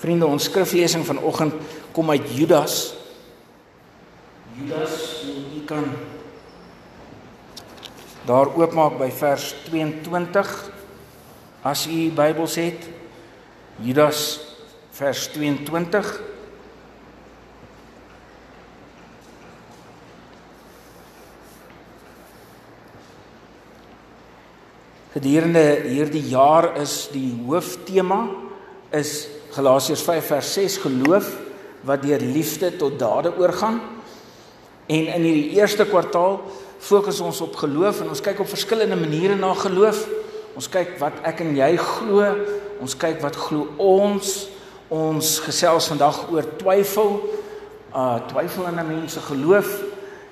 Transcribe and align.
Vriende, 0.00 0.24
ons 0.24 0.46
skriflesing 0.48 1.04
vanoggend 1.04 1.54
kom 1.92 2.10
uit 2.10 2.30
Judas. 2.32 2.94
Judas, 4.56 4.94
jy 5.28 5.60
kan 5.68 5.84
daar 8.24 8.48
oopmaak 8.56 8.96
by 9.00 9.10
vers 9.12 9.50
22 9.66 10.54
as 11.68 11.84
u 11.84 11.98
Bybels 12.16 12.56
het. 12.60 12.88
Judas 13.84 14.40
vers 14.96 15.26
22 15.34 16.08
Gedurende 25.10 25.62
hierdie 25.84 26.22
jaar 26.30 26.70
is 26.78 27.08
die 27.10 27.32
hooftema 27.44 28.20
is 28.94 29.39
Galasiërs 29.50 30.02
5 30.06 30.26
vers 30.26 30.52
6 30.52 30.76
geloof 30.84 31.30
wat 31.82 32.02
deur 32.02 32.20
liefde 32.20 32.76
tot 32.76 32.98
dade 32.98 33.32
oorgaan. 33.38 33.80
En 34.86 35.06
in 35.06 35.22
hierdie 35.22 35.56
eerste 35.58 35.86
kwartaal 35.86 36.40
fokus 36.78 37.20
ons 37.20 37.40
op 37.40 37.56
geloof 37.58 38.00
en 38.00 38.12
ons 38.14 38.22
kyk 38.22 38.40
op 38.40 38.48
verskillende 38.48 38.96
maniere 38.96 39.34
na 39.34 39.50
geloof. 39.58 40.04
Ons 40.54 40.70
kyk 40.70 40.96
wat 41.02 41.18
ek 41.26 41.42
en 41.42 41.50
jy 41.58 41.74
glo, 41.82 42.30
ons 42.78 42.94
kyk 42.94 43.18
wat 43.24 43.38
glo 43.38 43.66
ons. 43.82 44.48
Ons 44.90 45.38
gesels 45.42 45.90
vandag 45.90 46.24
oor 46.30 46.46
twyfel, 46.58 47.18
uh 47.90 48.18
twyfel 48.30 48.70
in 48.70 48.78
'n 48.78 48.86
mens 48.86 49.12
se 49.12 49.20
geloof 49.20 49.82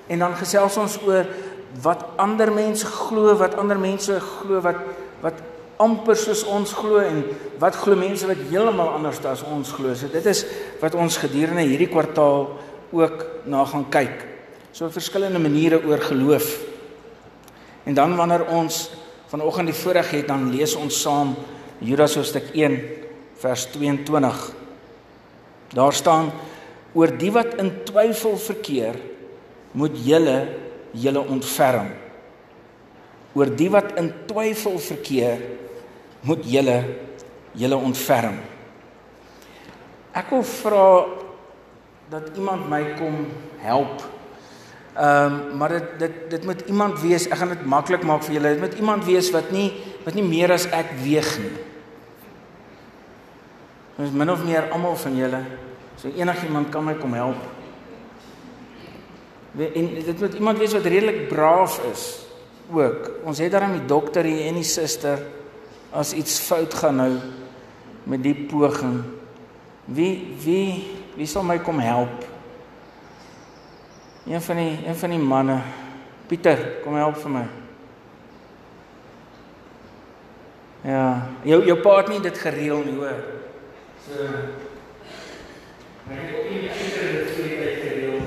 en 0.07 0.19
dan 0.19 0.35
gesels 0.35 0.77
ons 0.77 0.99
oor 1.05 1.27
wat 1.81 2.05
ander 2.15 2.51
mense 2.51 2.85
glo, 2.85 3.35
wat 3.35 3.55
ander 3.55 3.79
mense 3.79 4.19
glo 4.19 4.61
wat 4.61 4.79
wat 5.21 5.33
amper 5.79 6.17
soos 6.19 6.43
ons 6.43 6.73
glo 6.75 6.99
en 6.99 7.21
wat 7.61 7.77
glo 7.79 7.95
mense 7.95 8.27
wat 8.27 8.41
heeltemal 8.49 8.91
anders 8.97 9.21
as 9.23 9.45
ons 9.47 9.71
glo. 9.71 9.93
So 9.95 10.11
dit 10.11 10.25
is 10.27 10.43
wat 10.81 10.97
ons 10.99 11.19
gedurende 11.21 11.63
hierdie 11.63 11.87
kwartaal 11.91 12.49
ook 12.91 13.23
na 13.47 13.63
gaan 13.69 13.85
kyk. 13.91 14.25
So 14.75 14.91
verskillende 14.91 15.39
maniere 15.39 15.79
oor 15.87 16.01
geloof. 16.03 16.49
En 17.87 17.95
dan 17.95 18.15
wanneer 18.19 18.43
ons 18.51 18.89
vanoggend 19.31 19.71
die 19.71 19.77
voorreg 19.77 20.11
het, 20.17 20.27
dan 20.27 20.49
lees 20.51 20.75
ons 20.75 21.01
saam 21.01 21.35
Judas 21.79 22.17
hoofstuk 22.19 22.51
1 22.53 22.75
vers 23.39 23.65
22. 23.71 24.41
Daar 25.73 25.95
staan 25.95 26.31
oor 26.97 27.13
die 27.21 27.31
wat 27.31 27.55
in 27.61 27.71
twyfel 27.87 28.35
verkeer, 28.41 28.97
moet 29.71 29.95
julle 30.03 30.37
julle 30.91 31.21
ontferm. 31.21 31.91
Oor 33.37 33.51
die 33.53 33.69
wat 33.71 33.93
in 34.01 34.09
twyfel 34.27 34.79
verkeer, 34.81 35.41
moet 36.21 36.43
julle 36.45 36.77
julle 37.57 37.75
ontferm. 37.75 38.37
Ek 40.15 40.29
wil 40.33 40.43
vra 40.43 40.87
dat 42.09 42.31
iemand 42.35 42.69
my 42.69 42.81
kom 42.99 43.25
help. 43.61 44.03
Ehm 44.99 45.33
um, 45.33 45.57
maar 45.57 45.69
dit 45.69 45.99
dit 45.99 46.15
dit 46.29 46.45
moet 46.45 46.61
iemand 46.67 46.99
wees. 47.01 47.27
Ek 47.29 47.37
gaan 47.39 47.53
dit 47.53 47.65
maklik 47.65 48.03
maak 48.03 48.23
vir 48.25 48.39
julle. 48.39 48.53
Dit 48.57 48.65
moet 48.65 48.79
iemand 48.81 49.05
wees 49.05 49.31
wat 49.31 49.51
nie 49.51 49.71
wat 50.03 50.17
nie 50.17 50.25
meer 50.25 50.51
as 50.51 50.65
ek 50.75 50.91
weeg 51.03 51.29
nie. 51.39 51.55
Ons 53.99 54.11
min 54.15 54.31
of 54.31 54.43
meer 54.43 54.69
almal 54.71 54.95
van 54.95 55.15
julle. 55.15 55.43
So 55.99 56.11
enigiemand 56.15 56.69
kan 56.71 56.83
my 56.83 56.95
kom 56.95 57.13
help. 57.13 57.39
En 59.59 59.87
dit 60.05 60.19
moet 60.19 60.33
iemand 60.33 60.57
wees 60.57 60.73
wat 60.73 60.85
redelik 60.85 61.27
braaf 61.27 61.79
is 61.91 62.05
ook. 62.71 63.11
Ons 63.25 63.39
het 63.41 63.51
daarom 63.51 63.73
die 63.75 63.85
dokter 63.85 64.23
hier 64.23 64.47
en 64.47 64.59
die 64.61 64.67
suster 64.67 65.19
as 65.91 66.13
iets 66.13 66.39
fout 66.39 66.73
gaan 66.73 66.95
nou 66.95 67.11
met 68.03 68.23
die 68.23 68.35
poging. 68.35 69.01
Wie 69.85 70.35
wie 70.43 70.85
wie 71.15 71.27
sal 71.27 71.43
my 71.43 71.57
kom 71.59 71.79
help? 71.79 72.25
Een 74.29 74.41
van 74.41 74.55
die 74.55 74.79
een 74.85 74.95
van 74.95 75.09
die 75.09 75.19
manne. 75.19 75.61
Pieter, 76.27 76.59
kom 76.83 76.95
help 76.95 77.17
vir 77.17 77.31
my. 77.33 77.45
Ja, 80.85 81.05
jou 81.43 81.65
jou 81.65 81.77
pa 81.81 81.97
het 81.97 82.07
nie 82.13 82.21
dit 82.23 82.37
gereël 82.37 82.83
nie, 82.85 82.95
hoor. 82.95 83.23
So 84.05 84.27
Ek 86.09 86.21
het 86.25 86.45
nie 86.49 86.69
seker 86.73 87.11
dit 87.13 87.33
vir 87.35 87.43
die 87.49 87.73
gereël. 87.81 88.21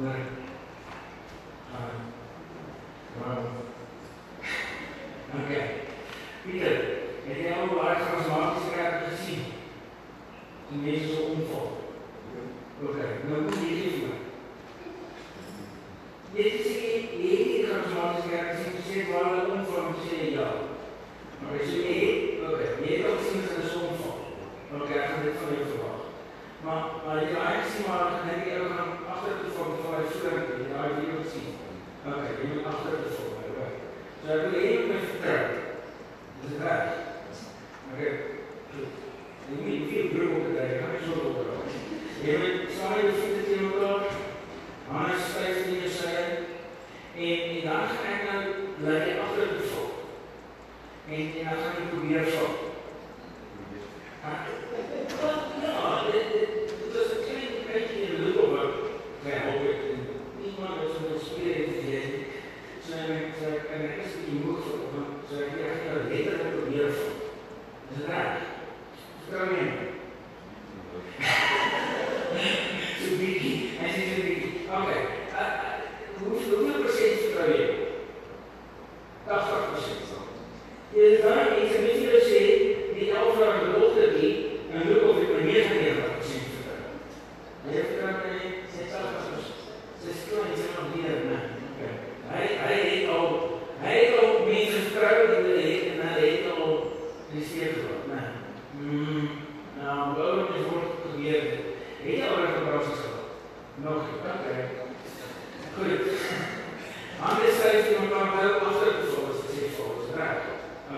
Maar 0.00 0.22
Wow. 3.18 3.44
Okay. 5.44 5.64
Pieter, 6.44 6.78
het 7.26 7.38
jy 7.38 7.52
al 7.52 7.68
baie 7.70 7.96
charismatiese 8.00 8.72
kerk 8.74 9.02
gesien? 9.10 9.42
Die 10.70 10.80
mense 10.80 11.12
so 11.12 11.26
omval. 11.34 11.68
Okay, 12.82 13.10
nou 13.28 13.42
moet 13.44 13.58
jy 13.60 13.68
hier 13.68 13.94
voor. 13.98 14.16
Jy 16.34 16.48
sê 16.64 16.74
jy 16.80 16.96
het 16.96 17.52
die 17.52 17.66
charismatiese 17.68 18.32
kerk 18.32 18.50
gesien, 18.56 18.78
jy 18.80 18.84
sê 18.88 19.06
waar 19.12 19.28
hulle 19.30 19.58
omval, 19.60 19.92
jy 19.92 20.08
sê 20.08 20.30
ja. 20.38 20.48
Maar 21.42 21.60
jy 21.60 21.68
sê 21.68 21.84
nee, 21.86 22.10
okay, 22.48 22.70
jy 22.80 22.96
het 22.96 23.10
ook 23.12 23.24
sien 23.28 23.44
dat 23.44 23.54
hulle 23.58 23.70
so 23.76 23.92
omval. 23.92 24.18
Okay, 24.80 24.98
ek 24.98 25.08
gaan 25.12 25.26
dit 25.28 25.40
van 25.44 25.56
jou 25.58 25.68
verwag. 25.70 26.00
Maar 26.64 26.82
maar 27.04 27.22
jy 27.22 27.28
raai 27.36 27.68
sien 27.68 27.86
maar 27.92 28.22
net 28.24 28.42
die 28.46 28.56
ou 28.56 28.72
gaan 28.72 28.96
agter 29.12 29.40
toe 29.44 29.54
van 29.60 29.76
voor 29.84 30.00
hy 30.00 30.04
voor 30.16 30.40
jy 30.40 30.68
daai 30.72 30.96
video 30.98 31.24
sien. 31.28 31.50
Okay, 32.02 32.34
jy 32.40 32.46
moet 32.50 32.68
agter 32.72 33.02
te 33.04 33.10
volg. 33.14 33.42
Okay. 33.52 33.70
So 34.22 34.30
ek 34.34 34.40
wil 34.42 34.58
hê 34.58 34.70
jy 34.72 34.86
moet 34.88 35.04
vertrou. 35.10 35.44
Dis 36.42 36.56
reg. 36.62 36.86
Okay. 37.92 38.12
Jy 38.72 39.58
moet 39.58 39.68
nie 39.68 39.82
veel 39.90 40.08
druk 40.14 40.32
op 40.38 40.48
dit 40.48 40.56
hê. 40.58 40.80
Kan 40.80 40.96
jy 40.96 41.00
so 41.04 41.18
loop? 41.22 41.76
Jy 42.26 42.38
moet 42.42 42.72
saai 42.78 42.96
jou 43.04 43.12
voete 43.20 43.44
teen 43.46 43.68
mekaar. 43.68 44.18
Hande 44.88 45.20
styf 45.28 45.62
in 45.66 45.78
jou 45.78 45.92
sy. 45.98 46.16
En 47.22 47.46
en 47.52 47.60
dan 47.68 47.92
gaan 47.92 48.26
ek 48.34 48.71
nou 48.82 48.90
bly 48.90 48.98
jy 49.06 49.18
agter 49.22 49.48
te 49.48 49.66
volg. 49.70 49.90
En 51.08 51.14
en 51.14 51.44
dan 51.44 51.58
gaan 51.62 51.76
jy 51.78 51.84
probeer 51.90 52.24
volg. 52.34 52.56
Ja, 55.62 56.10
dit 56.12 56.26
dit 56.32 56.94
is 57.02 57.10
'n 57.12 57.22
klein 57.26 57.52
bietjie 57.66 58.02
in 58.02 58.10
die 58.10 58.34
loop 58.34 58.50
maar 58.52 58.70
nee, 59.24 59.38
hoop 59.44 59.64
ek 59.70 59.80
iemand 60.46 60.74
wat 60.78 60.90
so 60.94 61.18
speel 61.26 61.54
het 61.54 61.70
so 62.86 62.92
en 62.92 63.22
so 63.38 63.46
en 63.74 63.80
ek 63.88 63.96
is 64.04 64.14
nie 64.26 64.40
moeg 64.42 64.60
vir 64.66 64.78
hom 64.82 65.06
so 65.28 65.34
ek 65.42 65.52
het 65.58 65.80
nou 65.86 65.98
letterlik 66.08 66.52
probeer 66.56 66.90
van 66.98 67.12
dis 67.88 68.06
reg 68.10 68.30
vertrou 69.28 69.44
my 69.52 69.62
so 73.00 73.08
bietjie 73.20 73.56
as 73.84 73.96
jy 73.96 74.04
so 74.10 74.16
bietjie 74.26 74.52
okay 74.78 75.00
hoe 76.18 76.28
hoeveel 76.28 76.82
persent 76.82 77.24
vertrou 77.24 77.48
jy 77.56 77.82
80% 79.26 80.96
jy 80.96 81.10
dan 81.22 81.38
ek 81.40 81.70
sê 81.70 81.78
mens 81.84 82.00
jy 82.04 82.20
sê 82.26 82.40
die 82.96 83.10
alfa 83.16 83.46
belofte 83.62 84.08
die 84.16 84.32
en 84.72 84.88
loop 84.88 85.04
of 85.08 85.20
ek 85.22 85.30
my 85.36 85.42
99% 85.46 86.50
vertrou 86.56 86.80
jy 87.70 87.84
vertrou 87.88 88.12
my 88.18 88.34
60% 88.74 89.46
dis 90.02 90.26
klein 90.28 90.52
jy 90.58 90.66
nog 90.74 90.88
hier 90.96 91.16
nee 91.28 91.42
okay 91.70 91.94
hy 92.32 92.44
hy 92.64 92.76
het 92.82 93.14
al 93.16 93.28
hy 93.84 93.94
het 93.96 94.20
al 94.24 94.32
mense 94.50 94.84
vertrou 94.88 95.14
in 95.22 95.32
hulle 95.38 95.56
het 95.68 95.88
en 95.92 96.04
hulle 96.08 96.26
het 96.26 96.44
al 96.56 96.74
die 97.32 97.44
seker 97.44 97.80
gehad 97.82 98.04
nee 98.12 98.30
mm 98.78 99.28
nou 99.82 100.00
gou 100.16 100.32
net 100.38 100.66
word 100.70 100.90
gebeur 101.02 101.44
het 101.50 102.06
jy 102.06 102.16
al 102.26 102.40
reg 102.40 102.56
gepraat 102.56 102.86
gehad 102.88 103.18
nog 103.84 104.02
okay 104.32 104.62
goed. 105.76 106.02
Anders 107.26 107.58
sê 107.60 107.70
jy 107.76 107.94
moet 108.00 108.12
maar 108.14 108.34
wel 108.36 108.54
agter 108.66 108.92
te 108.98 109.06
volg 109.14 109.28
as 109.30 109.40
jy 109.54 109.64
reg. 110.18 110.40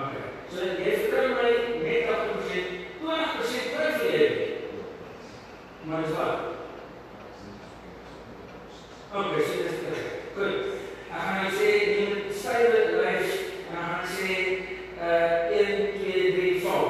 Okay 0.05 0.27
so 0.55 0.59
jy 0.85 0.97
vertrou 1.03 1.27
my 1.37 1.51
net 1.85 2.03
80% 2.17 2.67
20% 3.05 3.71
twyfel 3.77 4.11
jy 4.17 4.27
maar 5.85 6.05
is 6.09 6.19
wat 6.19 6.55
Okay, 9.15 9.43
so 9.47 9.63
dis 9.63 9.79
reg. 9.87 10.07
Goed. 10.35 10.55
Ek 11.07 11.21
gaan 11.23 11.37
nou 11.39 11.51
sê 11.55 11.67
jy 11.71 12.07
moet 12.11 12.33
stywe 12.35 12.79
lys 12.99 13.37
en 13.71 13.77
dan 13.77 13.85
gaan 13.87 14.09
sê 14.11 14.31
uh 14.99 15.55
1 15.55 15.93
2 16.01 16.33
3 16.35 16.49
4. 16.65 16.89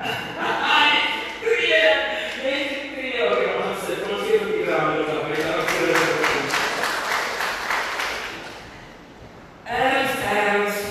Ai, 0.00 0.94
twee. 1.42 1.82
Net 2.46 2.72
twee. 2.94 3.20
Okay, 3.26 3.50
ons 3.60 3.84
sê 3.84 3.98
ons 4.06 4.24
sê 4.24 4.40
vir 4.40 4.54
die 4.54 4.64
raam 4.70 4.96
dat 5.02 5.12
hy 5.28 5.36
daar 5.42 5.68
voor 5.74 5.92
is. 5.92 6.08
Ernst, 9.76 10.26
ernst. 10.38 10.84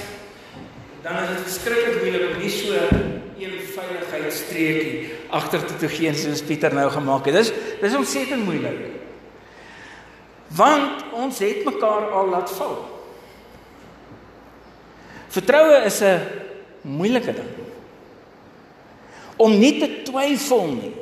Dan 1.01 1.23
is 1.23 1.33
dit 1.33 1.45
verskriklik 1.47 1.97
moeilik 2.03 2.29
om 2.29 2.37
nie 2.45 2.53
so 2.59 2.77
een 2.77 3.57
veiligheidstreekie 4.19 5.09
agter 5.31 5.63
te 5.65 5.77
toe 5.79 5.89
gee 5.89 6.13
soos 6.13 6.43
Pieter 6.45 6.73
nou 6.73 6.89
gemaak 6.91 7.25
het. 7.29 7.39
Dis 7.39 7.51
dis 7.81 7.95
ontsettend 7.95 8.45
moeilik. 8.45 8.79
Want 10.55 11.05
ons 11.13 11.39
het 11.39 11.63
mekaar 11.65 12.09
al 12.11 12.31
laat 12.33 12.51
val. 12.51 12.77
Vertroue 15.29 15.85
is 15.85 16.01
'n 16.01 16.19
moeilike 16.81 17.33
ding. 17.33 17.53
Om 19.37 19.59
nie 19.59 19.79
te 19.79 20.03
twyfel 20.03 20.67
nie. 20.67 20.93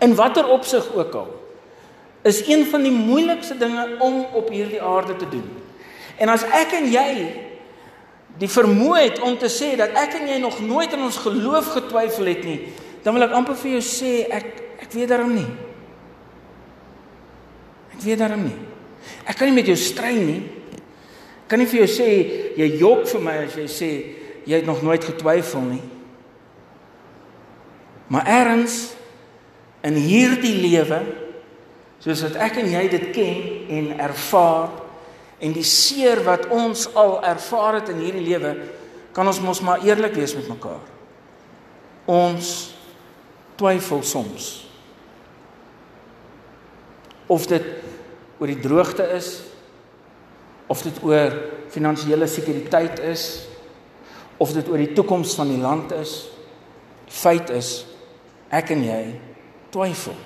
In 0.00 0.14
watter 0.14 0.46
opsig 0.46 0.94
ook 0.94 1.14
al 1.14 1.36
is 2.22 2.46
een 2.46 2.66
van 2.66 2.82
die 2.82 2.92
moeilikste 2.92 3.56
dinge 3.56 3.96
om 3.98 4.26
op 4.32 4.48
hierdie 4.48 4.82
aarde 4.82 5.16
te 5.16 5.28
doen. 5.28 5.48
En 6.16 6.28
as 6.28 6.42
ek 6.42 6.72
en 6.72 6.90
jy 6.90 7.47
die 8.38 8.50
vermoë 8.50 9.00
het 9.02 9.22
om 9.24 9.36
te 9.38 9.50
sê 9.50 9.72
dat 9.78 9.96
ek 9.98 10.18
en 10.20 10.28
jy 10.30 10.38
nog 10.42 10.60
nooit 10.62 10.92
in 10.94 11.02
ons 11.02 11.18
geloof 11.24 11.72
getwyfel 11.74 12.30
het 12.30 12.44
nie, 12.46 12.58
dan 13.02 13.16
wil 13.16 13.26
ek 13.26 13.34
amper 13.34 13.58
vir 13.58 13.78
jou 13.78 13.84
sê 13.84 14.12
ek 14.30 14.54
ek 14.78 14.94
weet 14.94 15.10
daarom 15.10 15.34
nie. 15.34 15.48
Ek 17.96 18.04
weet 18.04 18.20
daarom 18.22 18.44
nie. 18.46 18.56
Ek 19.26 19.36
kan 19.36 19.50
nie 19.50 19.56
met 19.58 19.66
jou 19.68 19.76
stry 19.78 20.14
nie. 20.14 20.40
Ek 21.42 21.48
kan 21.50 21.60
nie 21.60 21.68
vir 21.68 21.82
jou 21.82 21.90
sê 21.90 22.08
jy 22.58 22.68
jok 22.78 23.08
vir 23.10 23.24
my 23.24 23.34
as 23.46 23.56
jy 23.58 23.66
sê 23.72 23.90
jy 24.48 24.60
het 24.60 24.68
nog 24.68 24.84
nooit 24.86 25.04
getwyfel 25.04 25.66
nie. 25.66 25.82
Maar 28.08 28.30
erns 28.38 28.78
in 29.84 29.98
hierdie 29.98 30.54
lewe 30.62 31.02
soos 32.00 32.22
wat 32.24 32.38
ek 32.48 32.60
en 32.62 32.70
jy 32.70 32.84
dit 32.92 33.08
ken 33.12 33.42
en 33.74 33.90
ervaar 34.08 34.70
en 35.38 35.54
die 35.54 35.66
seer 35.66 36.24
wat 36.26 36.48
ons 36.54 36.88
al 36.98 37.18
ervaar 37.26 37.80
het 37.80 37.92
in 37.92 38.02
hierdie 38.02 38.26
lewe 38.26 38.54
kan 39.14 39.26
ons 39.26 39.40
mos 39.42 39.60
maar 39.64 39.82
eerlik 39.86 40.14
wees 40.18 40.34
met 40.38 40.48
mekaar. 40.50 40.82
Ons 42.08 42.74
twyfel 43.58 44.02
soms 44.06 44.48
of 47.28 47.44
dit 47.50 47.64
oor 48.38 48.48
die 48.48 48.60
droogte 48.62 49.04
is 49.16 49.32
of 50.70 50.82
dit 50.86 51.02
oor 51.04 51.34
finansiële 51.72 52.28
sekuriteit 52.30 53.02
is 53.04 53.24
of 54.38 54.54
dit 54.54 54.68
oor 54.70 54.80
die 54.80 54.94
toekoms 54.96 55.34
van 55.36 55.50
die 55.50 55.60
land 55.60 55.92
is 55.96 56.14
feit 57.08 57.50
is 57.52 57.72
ek 58.54 58.72
en 58.72 58.84
jy 58.86 59.02
twyfel 59.74 60.16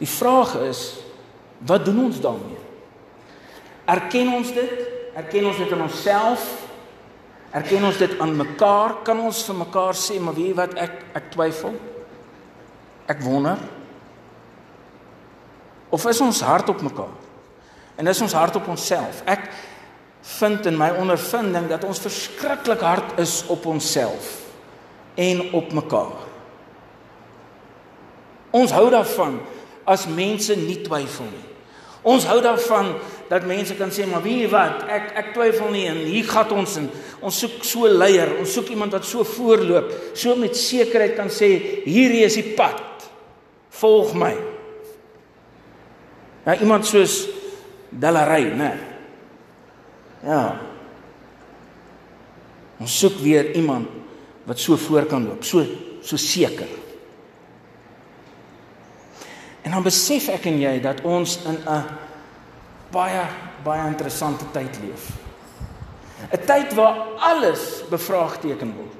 die 0.00 0.08
vraag 0.08 0.54
is 0.68 0.84
wat 1.66 1.84
doen 1.84 2.04
ons 2.04 2.20
daarmee 2.20 2.60
erken 3.84 4.32
ons 4.34 4.52
dit 4.54 4.86
erken 5.16 5.46
ons 5.50 5.58
dit 5.58 5.74
in 5.76 5.82
onsself 5.88 6.46
erken 7.50 7.84
ons 7.84 7.98
dit 7.98 8.16
aan 8.20 8.36
mekaar 8.36 9.00
kan 9.04 9.20
ons 9.20 9.42
vir 9.48 9.60
mekaar 9.64 9.98
sê 9.98 10.20
maar 10.22 10.36
weet 10.38 10.52
jy 10.52 10.56
wat 10.62 10.78
ek 10.78 10.96
ek 11.18 11.28
twyfel 11.34 11.76
ek 13.10 13.22
wonder 13.26 13.58
Of 15.90 16.06
is 16.06 16.20
ons 16.20 16.40
hart 16.40 16.68
op 16.68 16.80
mekaar? 16.80 17.18
En 17.96 18.06
is 18.06 18.20
ons 18.20 18.32
hart 18.32 18.56
op 18.56 18.68
onsself? 18.70 19.22
Ek 19.26 19.50
vind 20.38 20.66
in 20.70 20.78
my 20.78 20.92
ondervinding 21.00 21.66
dat 21.68 21.84
ons 21.84 22.00
verskriklik 22.00 22.82
hard 22.84 23.18
is 23.18 23.40
op 23.50 23.66
onsself 23.66 24.36
en 25.18 25.42
op 25.56 25.72
mekaar. 25.74 26.14
Ons 28.54 28.70
hou 28.74 28.86
daarvan 28.90 29.40
as 29.84 30.06
mense 30.06 30.54
nie 30.56 30.78
twyfel 30.86 31.26
nie. 31.26 31.46
Ons 32.02 32.24
hou 32.24 32.38
daarvan 32.40 32.94
dat 33.28 33.44
mense 33.46 33.74
kan 33.76 33.90
sê 33.92 34.06
maar 34.08 34.22
weet 34.24 34.46
jy 34.46 34.50
wat 34.52 34.86
ek 34.88 35.10
ek 35.20 35.34
twyfel 35.34 35.68
nie 35.70 35.86
en 35.90 35.98
hier 36.06 36.24
gaan 36.24 36.54
ons 36.56 36.76
in 36.80 36.88
ons 37.20 37.40
soek 37.40 37.64
so 37.64 37.86
'n 37.86 37.98
leier 37.98 38.38
ons 38.40 38.52
soek 38.52 38.70
iemand 38.70 38.92
wat 38.92 39.04
so 39.04 39.24
voorloop 39.24 39.92
so 40.14 40.34
met 40.36 40.56
sekerheid 40.56 41.16
kan 41.16 41.28
sê 41.28 41.84
hierdie 41.84 42.24
is 42.24 42.34
die 42.34 42.54
pad 42.56 42.80
volg 43.70 44.14
my 44.14 44.34
Ja, 46.46 46.56
iemand 46.56 46.86
soos 46.88 47.28
Delaray, 47.90 48.52
né? 48.56 48.70
Ja. 50.24 50.42
Ons 52.80 52.96
soek 52.98 53.18
weer 53.20 53.52
iemand 53.58 53.88
wat 54.48 54.58
so 54.58 54.76
voor 54.80 55.04
kan 55.10 55.26
loop, 55.26 55.44
so 55.44 55.64
so 56.02 56.16
seker. 56.16 56.68
En 59.62 59.70
dan 59.70 59.82
besef 59.82 60.28
ek 60.28 60.46
en 60.50 60.60
jy 60.60 60.80
dat 60.80 61.00
ons 61.04 61.38
in 61.44 61.58
'n 61.66 61.84
baie 62.90 63.24
baie 63.64 63.86
interessante 63.86 64.44
tyd 64.52 64.78
leef. 64.82 65.10
'n 66.32 66.46
Tyd 66.46 66.74
waar 66.74 66.96
alles 67.18 67.82
bevraagteken 67.90 68.74
word. 68.76 68.96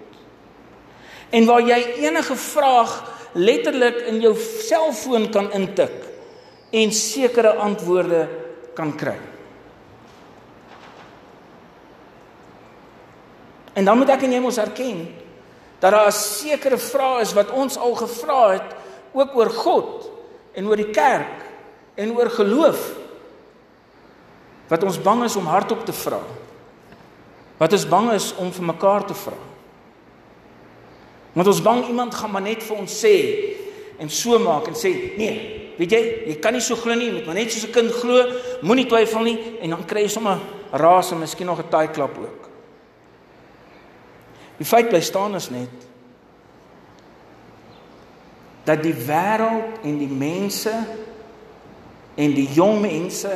En 1.30 1.46
waar 1.46 1.62
jy 1.62 1.80
enige 1.96 2.36
vraag 2.36 2.92
letterlik 3.32 3.96
in 3.96 4.20
jou 4.20 4.36
selfoon 4.66 5.30
kan 5.30 5.52
intik 5.52 5.92
en 6.70 6.92
sekere 6.92 7.54
antwoorde 7.54 8.28
kan 8.74 8.94
kry. 8.96 9.18
En 13.72 13.84
dan 13.84 13.98
moet 13.98 14.08
ek 14.08 14.22
en 14.22 14.32
jy 14.32 14.40
mos 14.40 14.58
erken 14.58 15.08
dat 15.80 15.92
daar 15.92 16.06
'n 16.06 16.12
sekere 16.12 16.78
vrae 16.78 17.20
is 17.20 17.32
wat 17.32 17.50
ons 17.50 17.76
al 17.76 17.94
gevra 17.94 18.52
het 18.52 18.74
ook 19.12 19.36
oor 19.36 19.50
God 19.50 20.10
en 20.60 20.68
oor 20.68 20.76
die 20.76 20.92
kerk 20.92 21.46
en 21.96 22.12
oor 22.12 22.28
geloof 22.34 22.80
wat 24.68 24.84
ons 24.86 25.00
bang 25.02 25.24
is 25.26 25.36
om 25.40 25.48
hardop 25.50 25.86
te 25.88 25.94
vra. 25.96 26.20
Wat 27.58 27.72
ons 27.74 27.86
bang 27.88 28.12
is 28.14 28.28
om 28.38 28.52
vir 28.54 28.66
mekaar 28.68 29.06
te 29.08 29.16
vra. 29.18 29.38
Want 31.34 31.48
ons 31.50 31.62
bang 31.64 31.80
iemand 31.88 32.14
gaan 32.14 32.30
maar 32.34 32.44
net 32.44 32.62
vir 32.66 32.78
ons 32.78 32.98
sê 33.02 33.16
en 34.00 34.12
so 34.12 34.38
maak 34.42 34.68
en 34.70 34.78
sê 34.78 34.92
nee, 35.18 35.56
Weet 35.80 35.94
jy, 35.94 36.00
jy 36.28 36.34
kan 36.44 36.52
nie 36.52 36.60
so 36.60 36.76
glo 36.76 36.92
nie, 36.92 37.06
jy 37.08 37.12
moet 37.14 37.28
maar 37.30 37.38
net 37.38 37.54
soos 37.54 37.64
'n 37.64 37.72
kind 37.72 37.92
glo, 38.02 38.20
moenie 38.60 38.84
twyfel 38.84 39.24
nie 39.24 39.38
en 39.64 39.70
dan 39.70 39.86
kry 39.88 40.02
jy 40.04 40.10
sommer 40.12 40.36
raas 40.72 41.12
en 41.12 41.20
miskien 41.20 41.46
nog 41.46 41.58
'n 41.58 41.70
taai 41.70 41.88
klap 41.88 42.18
ook. 42.18 42.50
Die 44.58 44.66
feit 44.66 44.90
bly 44.90 45.00
staan 45.00 45.34
is 45.34 45.48
net 45.48 45.72
dat 48.64 48.82
die 48.82 48.94
wêreld 48.94 49.80
en 49.82 49.98
die 49.98 50.10
mense 50.10 50.72
en 52.14 52.34
die 52.36 52.48
jong 52.52 52.80
mense 52.80 53.32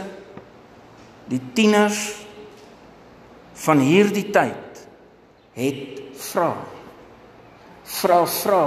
die 1.31 1.41
tieners 1.56 2.03
van 3.65 3.81
hierdie 3.81 4.29
tyd 4.35 4.82
het 5.55 6.03
vra 6.31 6.50
vra 8.00 8.25
vra 8.26 8.65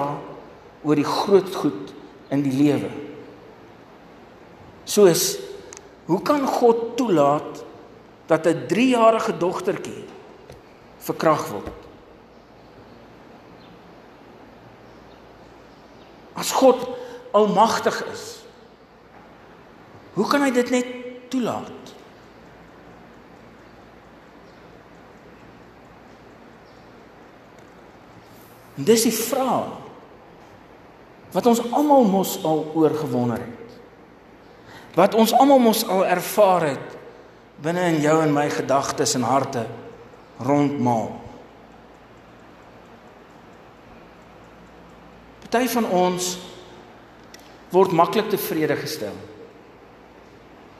oor 0.83 0.95
die 0.95 1.07
groot 1.07 1.55
goed 1.55 1.93
in 2.33 2.41
die 2.45 2.55
lewe 2.55 2.89
Soos 4.87 5.35
hoe 6.07 6.21
kan 6.23 6.45
God 6.47 6.95
toelaat 6.95 7.63
dat 8.27 8.47
'n 8.47 8.63
3-jarige 8.71 9.37
dogtertjie 9.37 10.03
verkrag 10.97 11.43
word? 11.51 11.86
As 16.37 16.53
God 16.53 16.85
almagtig 17.35 17.97
is, 18.13 18.25
hoe 20.13 20.27
kan 20.29 20.45
hy 20.45 20.51
dit 20.53 20.69
net 20.73 20.87
toelaat? 21.33 21.73
Dis 28.77 29.07
die 29.09 29.15
vraag 29.15 29.73
wat 31.33 31.49
ons 31.49 31.61
almal 31.73 32.05
mos 32.07 32.37
al 32.47 32.61
oor 32.77 32.93
gewonder 32.95 33.41
het 33.41 33.57
wat 34.97 35.13
ons 35.13 35.33
almal 35.37 35.59
mos 35.61 35.83
al 35.85 36.05
ervaar 36.09 36.63
het 36.71 36.95
binne 37.61 37.83
in 37.91 37.99
jou 38.01 38.15
en 38.23 38.33
my 38.33 38.47
gedagtes 38.49 39.13
en 39.17 39.25
harte 39.25 39.65
rondmaal. 40.41 41.11
Party 45.47 45.67
van 45.71 45.85
ons 45.95 46.35
word 47.71 47.91
maklik 47.95 48.29
tevrede 48.29 48.75
gestel. 48.75 49.15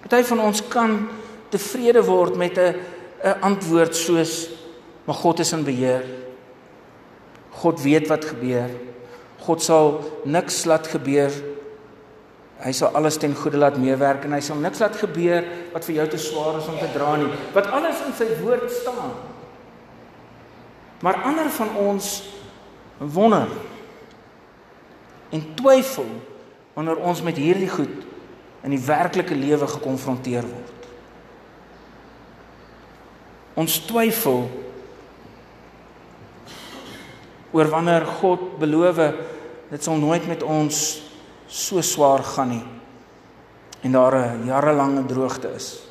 Party 0.03 0.23
van 0.27 0.43
ons 0.43 0.61
kan 0.67 0.97
tevrede 1.51 2.03
word 2.03 2.35
met 2.35 2.57
'n 2.57 2.75
'n 3.23 3.41
antwoord 3.41 3.95
soos 3.95 4.49
maar 5.05 5.15
God 5.15 5.39
is 5.39 5.53
in 5.53 5.63
beheer. 5.63 6.03
God 7.51 7.81
weet 7.81 8.07
wat 8.07 8.25
gebeur. 8.25 8.69
God 9.39 9.61
sal 9.61 10.03
niks 10.25 10.65
laat 10.65 10.87
gebeur 10.87 11.31
Hy 12.57 12.71
sal 12.73 12.95
alles 12.97 13.19
ten 13.21 13.35
goeie 13.37 13.57
laat 13.59 13.77
meewerk 13.77 14.23
en 14.25 14.33
hy 14.33 14.41
sal 14.41 14.57
niks 14.57 14.81
laat 14.81 14.95
gebeur 14.97 15.45
wat 15.75 15.85
vir 15.85 15.99
jou 15.99 16.07
te 16.09 16.21
swaar 16.21 16.57
is 16.57 16.69
om 16.71 16.77
te 16.79 16.89
dra 16.95 17.13
nie. 17.21 17.29
Wat 17.53 17.69
alles 17.69 18.01
in 18.07 18.15
sy 18.17 18.29
woord 18.41 18.65
staan. 18.73 19.13
Maar 21.05 21.21
ander 21.29 21.51
van 21.53 21.75
ons 21.77 22.07
wonder 22.97 23.51
en 25.31 25.43
twyfel 25.55 26.09
wanneer 26.73 27.01
ons 27.01 27.21
met 27.25 27.37
hierdie 27.37 27.69
goed 27.69 28.05
in 28.63 28.73
die 28.73 28.83
werklike 28.83 29.35
lewe 29.35 29.67
gekonfronteer 29.67 30.45
word. 30.45 30.87
Ons 33.57 33.79
twyfel 33.87 34.45
oor 37.51 37.71
wanneer 37.73 38.05
God 38.19 38.59
beloof 38.61 39.01
dit 39.71 39.83
sal 39.83 39.97
nooit 39.99 40.27
met 40.27 40.43
ons 40.43 41.01
so 41.47 41.81
swaar 41.81 42.23
gaan 42.23 42.49
nie 42.49 42.65
en 43.83 43.91
daar 43.91 44.15
'n 44.15 44.45
jarelange 44.45 45.05
droogte 45.05 45.49
is. 45.55 45.87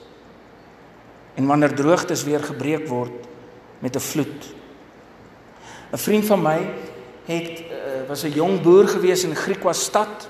en 1.36 1.46
wanneer 1.46 1.74
droogtes 1.76 2.24
weer 2.24 2.40
gebreek 2.40 2.88
word 2.88 3.26
met 3.78 3.96
'n 3.96 4.00
vloed. 4.00 4.42
'n 5.92 5.96
Vriend 5.96 6.24
van 6.24 6.42
my 6.42 6.58
het 7.24 7.64
was 8.08 8.24
'n 8.24 8.32
jong 8.32 8.62
boer 8.62 8.88
gewees 8.88 9.24
in 9.24 9.34
Griekwa 9.34 9.72
stad 9.72 10.28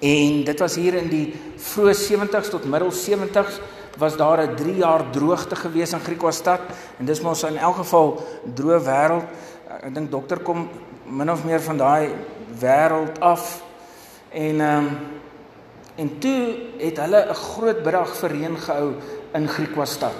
en 0.00 0.44
dit 0.44 0.58
was 0.58 0.74
hier 0.74 0.94
in 0.94 1.08
die 1.08 1.34
vroeë 1.56 1.94
70s 1.94 2.50
tot 2.50 2.64
middel 2.64 2.92
70s 2.92 3.60
was 3.98 4.16
daar 4.16 4.40
'n 4.40 4.56
3 4.56 4.76
jaar 4.76 5.10
droogte 5.10 5.56
gewees 5.56 5.92
in 5.92 6.00
Griekwa 6.00 6.30
stad 6.30 6.60
en 6.98 7.04
dis 7.04 7.20
mos 7.20 7.42
in 7.42 7.56
elk 7.56 7.76
geval 7.76 8.22
droë 8.54 8.80
wêreld. 8.80 9.24
Ek 9.82 9.94
dink 9.94 10.10
dokter 10.10 10.38
kom 10.38 10.68
min 11.04 11.30
of 11.30 11.44
meer 11.44 11.60
van 11.60 11.76
daai 11.76 12.10
wêreld 12.60 13.20
af 13.20 13.62
en 14.30 14.60
ehm 14.60 14.84
um, 14.84 14.90
En 15.96 16.18
toe 16.18 16.56
het 16.78 16.98
hulle 17.00 17.24
'n 17.28 17.34
groot 17.34 17.82
biddag 17.82 18.16
vir 18.16 18.30
reën 18.30 18.56
gehou 18.58 18.94
in 19.32 19.48
Griekwa 19.48 19.84
stad. 19.84 20.18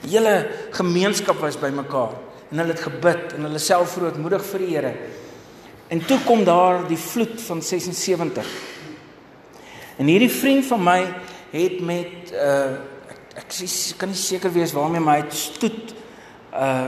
Die 0.00 0.18
hele 0.18 0.46
gemeenskap 0.70 1.38
was 1.38 1.58
bymekaar 1.58 2.14
en 2.50 2.58
hulle 2.58 2.72
het 2.72 2.80
gebid 2.80 3.32
en 3.32 3.42
hulle 3.42 3.58
self 3.58 3.90
verootmoedig 3.90 4.44
vir 4.44 4.58
die 4.58 4.76
Here. 4.76 4.94
En 5.90 6.04
toe 6.06 6.20
kom 6.22 6.44
daar 6.46 6.84
die 6.86 6.98
vloed 6.98 7.40
van 7.42 7.62
76. 7.62 8.46
En 9.96 10.06
hierdie 10.06 10.30
vriend 10.30 10.66
van 10.66 10.82
my 10.82 11.00
het 11.50 11.80
met 11.82 12.30
uh 12.30 12.78
ek 13.10 13.42
ek 13.42 13.54
sê 13.56 13.66
kan 13.98 14.10
nie 14.12 14.18
seker 14.18 14.52
wees 14.54 14.74
waarmee 14.76 15.02
my 15.02 15.16
het 15.18 15.34
stoet 15.34 15.94
uh 16.54 16.86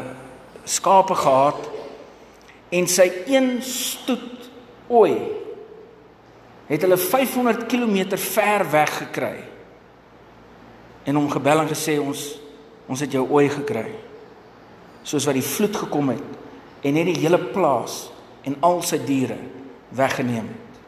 skape 0.62 1.16
gehad 1.18 1.66
en 2.70 2.86
sy 2.86 3.08
een 3.26 3.56
stoet 3.66 4.46
ooi 4.86 5.16
het 6.68 6.86
hulle 6.86 6.96
500 6.96 7.66
km 7.66 8.16
ver 8.16 8.68
weg 8.70 8.94
gekry. 9.00 9.34
En 11.02 11.18
hom 11.18 11.26
gebel 11.30 11.64
en 11.64 11.74
gesê 11.74 11.98
ons 11.98 12.22
ons 12.86 13.00
het 13.00 13.12
jou 13.12 13.26
ooi 13.34 13.48
gekry. 13.50 13.88
Soos 15.02 15.26
wat 15.26 15.34
die 15.34 15.46
vloed 15.46 15.76
gekom 15.86 16.14
het 16.14 16.86
en 16.86 16.94
net 16.94 17.10
die 17.10 17.18
hele 17.26 17.42
plaas 17.50 18.11
en 18.42 18.56
al 18.60 18.82
sy 18.82 18.98
diere 19.06 19.38
weggeneem 19.94 20.48
het. 20.48 20.80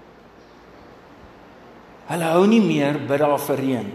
Hulle 2.11 2.31
hou 2.35 2.47
nie 2.49 2.61
meer 2.61 2.99
bid 3.09 3.23
daar 3.23 3.39
vir 3.41 3.61
reën 3.63 3.91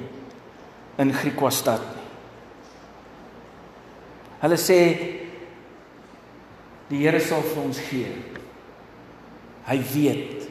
in 0.99 1.13
Griekwa 1.13 1.51
stad 1.53 1.83
nie. 1.93 1.99
Hulle 4.39 4.57
sê 4.59 4.79
die 6.89 7.01
Here 7.03 7.19
sal 7.21 7.43
vir 7.43 7.61
ons 7.61 7.79
gee. 7.89 8.09
Hy 9.67 9.77
weet 9.91 10.47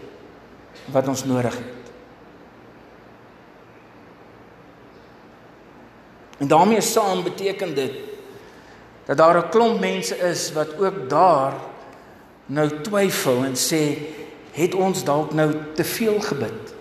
wat 0.95 1.09
ons 1.11 1.25
nodig 1.27 1.57
het. 1.57 1.75
En 6.39 6.47
daarmee 6.53 6.85
saam 6.85 7.25
beteken 7.27 7.75
dit 7.75 7.97
dat 9.09 9.17
daar 9.17 9.39
'n 9.39 9.49
klomp 9.51 9.81
mense 9.81 10.15
is 10.17 10.53
wat 10.53 10.79
ook 10.79 11.09
daar 11.11 11.53
nou 12.49 12.67
twyfel 12.85 13.45
en 13.45 13.57
sê 13.59 13.83
het 14.57 14.75
ons 14.75 15.05
dalk 15.07 15.35
nou 15.37 15.51
te 15.77 15.85
veel 15.87 16.17
gebid. 16.25 16.75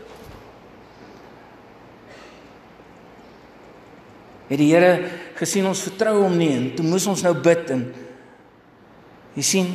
Het 4.48 4.62
die 4.62 4.70
Here 4.72 4.94
gesien 5.38 5.68
ons 5.68 5.84
vertrou 5.90 6.22
hom 6.24 6.38
nie 6.40 6.54
en 6.56 6.68
toe 6.78 6.86
moes 6.88 7.06
ons 7.12 7.24
nou 7.26 7.34
bid 7.36 7.74
en 7.76 7.84
jy 9.38 9.46
sien 9.46 9.74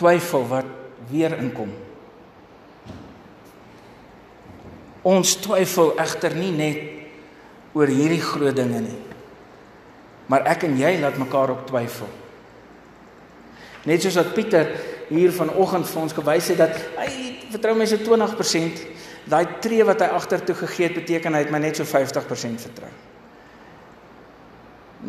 twyfel 0.00 0.46
wat 0.48 0.68
weer 1.10 1.34
inkom. 1.42 1.72
Ons 5.02 5.34
twyfel 5.42 5.96
egter 6.00 6.38
nie 6.38 6.52
net 6.54 7.74
oor 7.74 7.90
hierdie 7.90 8.22
groot 8.22 8.54
dinge 8.54 8.84
nie. 8.84 8.98
Maar 10.30 10.46
ek 10.54 10.68
en 10.68 10.78
jy 10.78 10.94
laat 11.02 11.18
mekaar 11.18 11.50
op 11.56 11.66
twyfel. 11.68 12.21
Net 13.88 14.02
soos 14.02 14.18
wat 14.20 14.34
Pieter 14.34 14.68
hier 15.08 15.32
vanoggend 15.34 15.88
vir 15.88 16.02
ons 16.02 16.14
gewys 16.16 16.50
het 16.52 16.60
dat 16.62 16.76
hy 17.00 17.08
vertrou 17.52 17.74
mense 17.76 17.98
20%, 18.00 18.84
daai 19.28 19.58
tree 19.64 19.84
wat 19.86 20.04
hy 20.04 20.10
agtertoe 20.16 20.54
gegee 20.62 20.88
het 20.88 21.00
beteken 21.00 21.34
hy 21.34 21.42
het 21.44 21.52
my 21.54 21.60
net 21.62 21.80
so 21.80 21.86
50% 21.88 22.62
vertrou. 22.62 22.92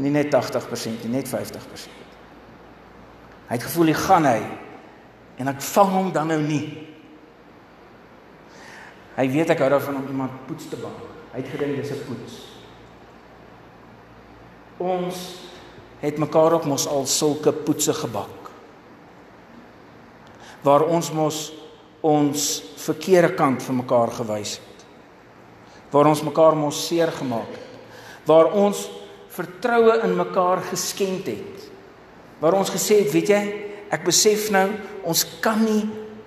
Nie 0.03 0.11
net 0.13 0.33
80% 0.33 1.05
nie, 1.05 1.13
net 1.19 1.29
50%. 1.29 2.01
Hy 3.49 3.59
het 3.59 3.67
gevoel 3.67 3.91
hy 3.91 3.97
gaan 3.97 4.25
hy 4.25 4.39
en 5.41 5.49
ek 5.53 5.61
vang 5.73 5.93
hom 5.93 6.11
dan 6.15 6.31
nou 6.33 6.39
nie. 6.41 6.65
Hy 9.13 9.27
weet 9.29 9.53
ek 9.53 9.61
hou 9.61 9.69
daarvan 9.69 10.01
om 10.01 10.09
iemand 10.09 10.45
poets 10.47 10.69
te 10.71 10.79
bak. 10.81 10.97
Hy 11.33 11.41
het 11.41 11.49
gedink 11.53 11.77
dis 11.77 11.91
'n 11.93 12.05
poets. 12.07 12.33
Ons 14.77 15.17
het 16.01 16.17
mekaar 16.17 16.53
op 16.53 16.65
mos 16.65 16.87
al 16.87 17.05
sulke 17.05 17.51
poetse 17.51 17.93
gebak. 17.93 18.42
Waar 20.63 20.87
ons 20.87 21.11
mos 21.11 21.51
ons 22.03 22.47
verkeerde 22.83 23.31
kant 23.35 23.63
vir 23.63 23.75
mekaar 23.75 24.11
gewys 24.11 24.57
het. 24.59 24.85
Waar 25.91 26.09
ons 26.11 26.23
mekaar 26.25 26.55
mos 26.55 26.87
seer 26.87 27.11
gemaak 27.15 27.51
het. 27.55 27.69
Waar 28.27 28.51
ons 28.59 28.89
vertroue 29.33 29.99
in 30.03 30.17
mekaar 30.17 30.63
geskend 30.69 31.27
het. 31.31 31.69
Waar 32.39 32.57
ons 32.59 32.71
gesê 32.73 32.99
het, 33.03 33.13
weet 33.13 33.31
jy, 33.31 33.41
ek 33.93 34.03
besef 34.05 34.49
nou 34.51 34.67
ons 35.07 35.23
kan 35.43 35.61
nie 35.63 35.85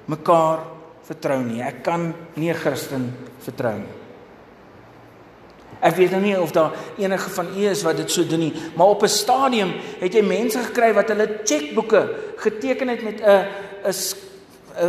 mekaar 0.09 0.65
vertrou 1.07 1.39
nie. 1.45 1.63
Ek 1.63 1.83
kan 1.85 2.13
nie 2.37 2.51
'n 2.51 2.55
Christen 2.55 3.13
vertrou 3.41 3.79
nie. 3.79 3.95
Ek 5.81 5.97
weet 5.97 6.11
nou 6.11 6.21
nie 6.21 6.41
of 6.41 6.53
daar 6.53 6.73
enige 6.99 7.31
van 7.31 7.47
u 7.57 7.67
is 7.69 7.83
wat 7.83 7.97
dit 7.97 8.11
so 8.11 8.25
doen 8.25 8.39
nie, 8.39 8.55
maar 8.77 8.87
op 8.87 9.03
'n 9.03 9.09
stadium 9.09 9.73
het 10.01 10.15
jy 10.15 10.23
mense 10.23 10.59
gekry 10.59 10.93
wat 10.95 11.09
hulle 11.09 11.41
chequeboeke 11.45 12.09
geteken 12.37 12.89
het 12.89 13.03
met 13.03 13.21
'n 13.21 13.47
'n 13.87 13.95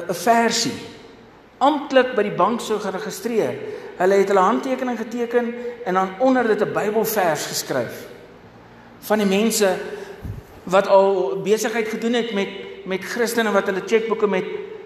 'n 0.09 0.13
versie 0.13 0.73
amptelik 1.57 2.15
by 2.15 2.23
die 2.23 2.35
bank 2.37 2.61
sou 2.61 2.79
geregistreer. 2.79 3.55
Hulle 3.97 4.19
het 4.19 4.27
hulle 4.27 4.45
handtekening 4.45 4.97
geteken 4.97 5.53
en 5.85 5.93
dan 5.93 6.09
onder 6.19 6.47
dit 6.47 6.61
'n 6.61 6.73
Bybelvers 6.73 7.45
geskryf. 7.45 8.07
Van 8.99 9.17
die 9.17 9.27
mense 9.27 9.77
wat 10.63 10.87
al 10.87 11.41
besigheid 11.41 11.87
gedoen 11.87 12.13
het 12.13 12.33
met 12.33 12.49
met 12.87 13.03
Christene 13.03 13.51
wat 13.51 13.65
hulle 13.65 13.83
chequeboeke 13.85 14.27
met 14.27 14.45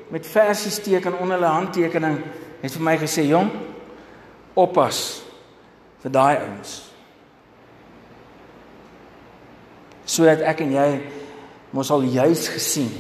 met 0.10 0.28
versies 0.28 0.80
teken 0.84 1.18
onder 1.18 1.38
hulle 1.38 1.52
handtekening 1.52 2.18
het 2.62 2.72
vir 2.72 2.82
my 2.84 2.98
gesê 2.98 3.24
jong 3.30 3.52
oppas 4.54 5.22
vir 6.02 6.12
daai 6.12 6.38
ouens 6.38 6.74
sodat 10.06 10.42
ek 10.42 10.66
en 10.66 10.74
jy 10.76 10.90
mos 11.72 11.92
al 11.92 12.02
juis 12.02 12.48
gesien 12.52 12.92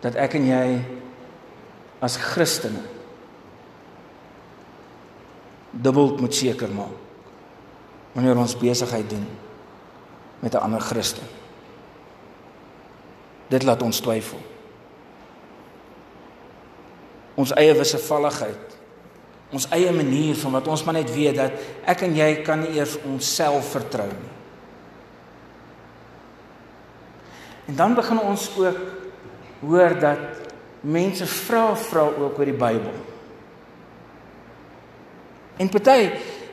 dat 0.00 0.16
ek 0.16 0.34
en 0.34 0.46
jy 0.48 0.66
as 2.00 2.16
Christene 2.16 2.82
dubbel 5.70 6.16
moet 6.18 6.34
seker 6.34 6.72
maak 6.72 6.96
wanneer 8.14 8.38
ons 8.40 8.56
besigheid 8.58 9.10
doen 9.10 9.26
met 10.40 10.54
'n 10.54 10.64
ander 10.64 10.80
Christen. 10.80 11.26
Dit 13.48 13.62
laat 13.62 13.82
ons 13.82 14.00
twyfel 14.00 14.40
ons 17.40 17.54
eie 17.58 17.74
wisselvalligheid 17.76 18.76
ons 19.50 19.66
eie 19.74 19.90
manier 19.94 20.36
van 20.38 20.54
wat 20.58 20.68
ons 20.70 20.84
maar 20.86 20.98
net 20.98 21.10
weet 21.14 21.38
dat 21.38 21.52
ek 21.88 22.04
en 22.06 22.14
jy 22.16 22.28
kan 22.46 22.62
nie 22.62 22.76
eers 22.78 22.96
onsself 23.08 23.72
vertrou 23.74 24.08
nie 24.10 24.34
en 27.70 27.78
dan 27.80 27.96
begin 27.98 28.20
ons 28.22 28.48
ook 28.58 28.99
hoor 29.60 29.96
dat 30.00 30.52
mense 30.80 31.26
vra 31.26 31.74
vra 31.76 32.06
ook 32.08 32.38
oor 32.38 32.48
die 32.48 32.56
Bybel 32.56 32.96
en 35.60 35.68
party 35.68 35.98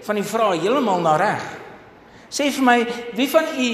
van 0.07 0.19
die 0.19 0.27
vrae 0.27 0.59
heeltemal 0.59 1.01
na 1.05 1.15
reg 1.21 1.45
sê 2.27 2.49
vir 2.51 2.67
my 2.67 2.77
wie 3.15 3.29
van 3.31 3.55
u 3.55 3.71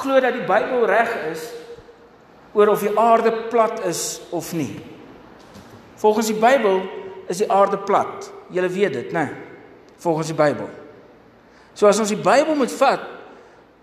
glo 0.00 0.20
dat 0.20 0.36
die 0.36 0.46
Bybel 0.48 0.86
reg 0.90 1.16
is 1.32 1.48
oor 2.52 2.74
of 2.74 2.84
die 2.84 2.94
aarde 2.98 3.32
plat 3.48 3.80
is 3.88 4.20
of 4.34 4.52
nie 4.56 4.72
Volgens 5.98 6.26
die 6.26 6.38
Bybel 6.38 6.82
is 7.26 7.36
die 7.42 7.50
aarde 7.50 7.78
plat. 7.78 8.30
Julle 8.54 8.68
weet 8.68 8.92
dit, 8.92 9.12
né? 9.12 9.24
Nee? 9.24 9.34
Volgens 9.98 10.26
die 10.26 10.36
Bybel. 10.36 10.68
So 11.74 11.86
as 11.86 11.98
ons 11.98 12.12
die 12.14 12.22
Bybel 12.22 12.54
moet 12.54 12.72
vat 12.72 13.02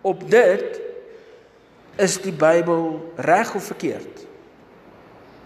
op 0.01 0.23
dit 0.31 0.79
is 1.99 2.15
die 2.23 2.31
Bybel 2.31 3.13
reg 3.15 3.51
of 3.55 3.67
verkeerd? 3.67 4.23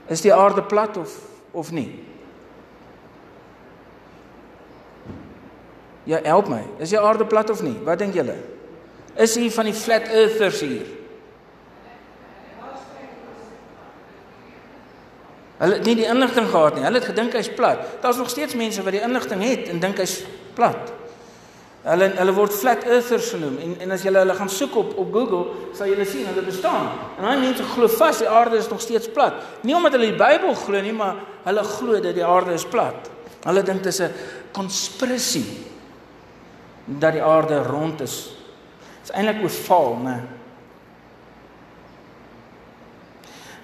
Is 0.10 0.22
die 0.26 0.34
aarde 0.34 0.64
plat 0.66 0.98
of 0.98 1.18
of 1.52 1.72
nie? 1.72 1.90
Ja, 6.10 6.20
help 6.24 6.48
my. 6.50 6.64
Is 6.82 6.90
die 6.90 7.00
aarde 7.00 7.26
plat 7.26 7.50
of 7.50 7.62
nie? 7.62 7.76
Wat 7.86 8.00
dink 8.02 8.14
julle? 8.18 8.36
Is 9.20 9.36
hier 9.38 9.52
van 9.54 9.70
die 9.70 9.76
flat 9.78 10.08
earthers 10.10 10.62
hier? 10.66 10.88
Hulle 15.60 15.76
het 15.76 15.86
nie 15.86 15.98
die 16.00 16.08
inligting 16.08 16.48
gehad 16.50 16.78
nie. 16.78 16.86
Hulle 16.88 17.02
het 17.02 17.10
gedink 17.12 17.36
hy's 17.36 17.52
plat. 17.52 17.82
Daar's 18.02 18.18
nog 18.18 18.30
steeds 18.32 18.56
mense 18.56 18.84
wat 18.84 18.96
die 18.96 19.04
inligting 19.04 19.44
het 19.44 19.68
en 19.74 19.82
dink 19.84 20.00
hy's 20.00 20.22
plat. 20.56 20.94
Hulle 21.80 22.10
hulle 22.12 22.34
word 22.36 22.52
flat 22.52 22.84
earthers 22.84 23.30
genoem 23.32 23.56
en 23.64 23.76
en 23.86 23.96
as 23.96 24.02
jy 24.04 24.12
hulle 24.12 24.36
gaan 24.36 24.50
soek 24.52 24.74
op 24.82 24.98
op 25.00 25.14
Google, 25.16 25.70
sal 25.78 25.88
jy 25.88 25.96
hulle 25.96 26.08
sien 26.10 26.28
hulle 26.28 26.44
bestaan. 26.44 26.90
En 27.16 27.24
daai 27.24 27.40
mense 27.46 27.64
glo 27.72 27.88
vas 27.94 28.20
die 28.20 28.28
aarde 28.28 28.60
is 28.60 28.68
nog 28.68 28.82
steeds 28.84 29.08
plat. 29.16 29.38
Nie 29.64 29.78
omdat 29.78 29.96
hulle 29.96 30.10
die 30.12 30.20
Bybel 30.20 30.58
glo 30.60 30.82
nie, 30.84 30.92
maar 30.92 31.22
hulle 31.46 31.64
glo 31.64 32.02
dat 32.04 32.18
die 32.18 32.26
aarde 32.26 32.58
is 32.58 32.68
plat. 32.68 33.08
Hulle 33.46 33.64
dink 33.64 33.84
dit 33.84 33.94
is 33.94 34.02
'n 34.02 34.12
konspirasie 34.52 35.46
dat 36.86 37.14
die 37.14 37.24
aarde 37.24 37.64
rond 37.64 38.02
is. 38.02 38.36
Dit 39.00 39.10
is 39.10 39.16
eintlik 39.16 39.44
oorval, 39.44 39.98
né? 40.04 40.20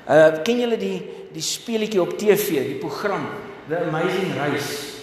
Uh 0.07 0.43
ken 0.43 0.60
julle 0.60 0.77
die 0.77 1.01
die 1.34 1.41
speletjie 1.41 2.01
op 2.01 2.17
TV, 2.17 2.63
die 2.63 2.79
program 2.79 3.27
The 3.67 3.77
Amazing 3.88 4.36
Race? 4.38 4.93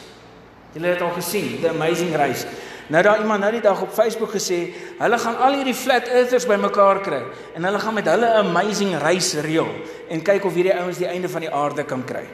Julle 0.72 0.86
het 0.86 1.02
al 1.02 1.10
gesien, 1.10 1.60
The 1.60 1.68
Amazing 1.68 2.14
Race. 2.16 2.46
Nou 2.92 3.00
daar 3.02 3.20
iemand 3.22 3.40
nou 3.40 3.50
die 3.54 3.62
dag 3.64 3.80
op 3.80 3.92
Facebook 3.94 4.34
gesê, 4.36 4.58
hulle 4.98 5.18
gaan 5.18 5.38
al 5.40 5.54
hierdie 5.56 5.76
flat 5.76 6.10
earthers 6.12 6.44
bymekaar 6.44 7.00
kry 7.00 7.22
en 7.56 7.64
hulle 7.64 7.78
gaan 7.80 7.94
met 7.96 8.08
hulle 8.10 8.28
'n 8.28 8.46
amazing 8.46 8.92
race 9.00 9.40
reël 9.40 9.70
en 10.08 10.22
kyk 10.22 10.44
of 10.44 10.54
hierdie 10.54 10.74
ouens 10.76 10.98
die 10.98 11.08
einde 11.08 11.28
van 11.28 11.40
die 11.40 11.50
aarde 11.50 11.84
kan 11.84 12.04
kry. 12.04 12.26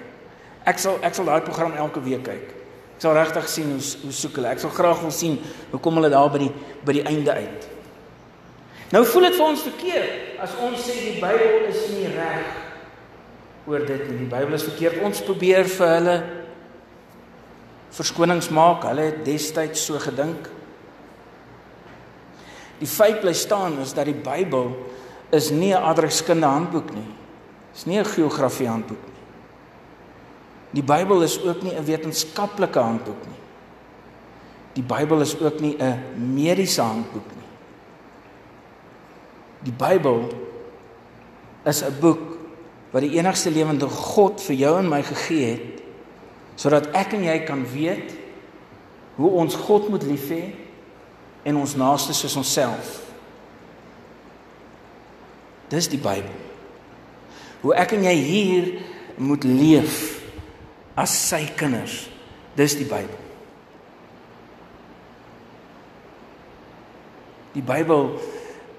Ek 0.64 0.78
sal 0.78 0.98
ek 1.02 1.14
sal 1.14 1.24
daai 1.24 1.40
program 1.40 1.72
elke 1.76 2.02
week 2.02 2.24
kyk. 2.24 2.48
Ek 2.96 3.00
sal 3.00 3.14
regtig 3.14 3.48
sien 3.48 3.70
hoe 3.70 3.84
hoe 4.02 4.12
soek 4.12 4.34
hulle. 4.34 4.48
Ek 4.48 4.58
sal 4.58 4.70
graag 4.70 5.00
wil 5.00 5.10
sien 5.10 5.38
hoe 5.70 5.80
kom 5.80 5.94
hulle 5.94 6.10
daar 6.10 6.30
by 6.30 6.38
die 6.38 6.52
by 6.84 6.92
die 6.92 7.04
einde 7.04 7.32
uit. 7.32 7.68
Nou 8.90 9.04
voel 9.04 9.22
dit 9.22 9.34
vir 9.34 9.46
ons 9.46 9.62
verkeerd 9.62 10.40
as 10.40 10.50
ons 10.60 10.88
sê 10.88 10.94
die 10.94 11.20
Bybel 11.20 11.68
is 11.68 11.88
nie 11.94 12.08
reg 12.16 12.46
oor 13.66 13.86
dit 13.86 14.10
nie. 14.10 14.18
Die 14.18 14.36
Bybel 14.36 14.54
is 14.54 14.62
verkeerd. 14.62 15.02
Ons 15.02 15.22
probeer 15.22 15.64
vir 15.64 15.88
hulle 15.88 16.38
verskonings 17.90 18.49
maak. 18.49 18.85
Hulle 18.88 19.11
het 19.11 19.25
destyds 19.25 19.85
so 19.85 19.99
gedink. 19.99 20.49
Die 22.78 22.88
feit 22.88 23.21
bly 23.21 23.35
staan 23.35 23.78
is 23.83 23.95
dat 23.95 24.07
die 24.07 24.14
Bybel 24.14 24.71
is 25.30 25.50
nie 25.50 25.75
'n 25.75 25.83
adreskunde 25.83 26.47
handboek 26.47 26.92
nie. 26.95 27.11
Dit 27.73 27.76
is 27.76 27.85
nie 27.85 27.99
'n 27.99 28.04
geografie 28.04 28.68
handboek 28.68 29.04
nie. 29.04 29.18
Die 30.71 30.83
Bybel 30.83 31.23
is 31.23 31.42
ook 31.42 31.62
nie 31.62 31.75
'n 31.75 31.85
wetenskaplike 31.85 32.78
handboek 32.78 33.26
nie. 33.26 33.40
Die 34.73 34.83
Bybel 34.83 35.21
is 35.21 35.40
ook 35.40 35.61
nie 35.61 35.76
'n 35.78 36.02
mediese 36.35 36.83
handboek 36.83 37.30
nie. 37.37 37.49
Die 39.61 39.73
Bybel 39.73 40.28
is 41.64 41.83
'n 41.83 41.97
boek 42.00 42.38
wat 42.90 43.02
die 43.02 43.18
enigste 43.18 43.50
lewende 43.50 43.88
God 43.88 44.40
vir 44.40 44.54
jou 44.54 44.78
en 44.78 44.88
my 44.88 45.02
gegee 45.02 45.50
het 45.50 45.77
sodat 46.58 46.90
ek 46.98 47.14
en 47.14 47.26
jy 47.28 47.36
kan 47.46 47.62
weet 47.70 48.16
hoe 49.18 49.30
ons 49.38 49.54
God 49.66 49.88
moet 49.92 50.02
lief 50.06 50.26
hê 50.34 50.42
en 51.46 51.60
ons 51.62 51.74
naaste 51.78 52.14
soos 52.16 52.34
onsself. 52.38 52.96
Dis 55.70 55.88
die 55.90 56.00
Bybel. 56.02 56.34
Hoe 57.62 57.74
ek 57.78 57.94
en 57.94 58.06
jy 58.06 58.14
hier 58.22 58.68
moet 59.18 59.44
leef 59.46 60.18
as 60.98 61.14
sy 61.14 61.44
kinders. 61.58 62.06
Dis 62.58 62.74
die 62.78 62.86
Bybel. 62.88 63.26
Die 67.54 67.64
Bybel 67.66 68.12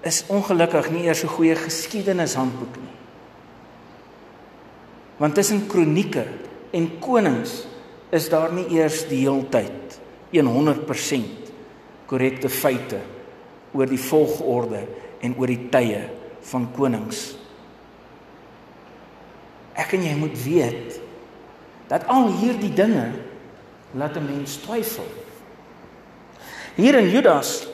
is 0.07 0.23
ongelukkig 0.31 0.91
nie 0.91 1.07
eers 1.07 1.23
'n 1.23 1.35
goeie 1.35 1.55
geskiedenishandboek 1.55 2.75
nie. 2.75 2.95
Want 5.17 5.35
tussen 5.35 5.67
kronieke 5.67 6.27
en 6.71 6.99
konings 6.99 7.63
is 8.09 8.29
daar 8.29 8.53
nie 8.53 8.67
eers 8.77 9.03
die 9.09 9.23
heeltyd 9.25 9.99
100% 10.49 11.49
korrekte 12.09 12.49
feite 12.49 12.99
oor 13.73 13.89
die 13.89 14.01
volgorde 14.01 14.83
en 15.21 15.35
oor 15.37 15.49
die 15.49 15.69
tye 15.73 16.01
van 16.51 16.67
konings. 16.73 17.35
Ek 19.77 19.93
en 19.97 20.05
jy 20.05 20.15
moet 20.19 20.37
weet 20.43 20.99
dat 21.89 22.05
al 22.11 22.29
hierdie 22.41 22.73
dinge 22.73 23.11
laat 23.97 24.17
'n 24.17 24.25
mens 24.25 24.57
twyfel. 24.61 25.05
Hier 26.75 26.95
in 26.95 27.09
Judas 27.09 27.67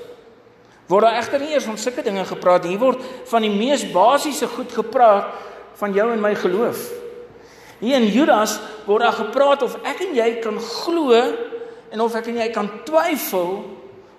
word 0.87 1.03
daar 1.03 1.19
egter 1.19 1.39
nie 1.39 1.53
eers 1.53 1.65
van 1.65 1.77
sulke 1.77 2.01
dinge 2.01 2.25
gepraat 2.25 2.63
nie. 2.63 2.69
Hier 2.69 2.79
word 2.79 3.01
van 3.25 3.41
die 3.41 3.51
mees 3.51 3.91
basiese 3.91 4.47
goed 4.47 4.71
gepraat 4.71 5.33
van 5.75 5.93
jou 5.93 6.11
en 6.11 6.21
my 6.21 6.35
geloof. 6.35 7.04
Hier 7.79 7.99
in 7.99 8.07
Judas 8.07 8.57
word 8.85 9.03
daar 9.03 9.17
gepraat 9.17 9.65
of 9.65 9.75
ek 9.83 10.05
en 10.07 10.15
jy 10.15 10.29
kan 10.43 10.59
glo 10.59 11.15
en 11.91 12.03
of 12.03 12.15
ek 12.15 12.29
en 12.31 12.39
jy 12.43 12.49
kan 12.55 12.69
twyfel 12.87 13.63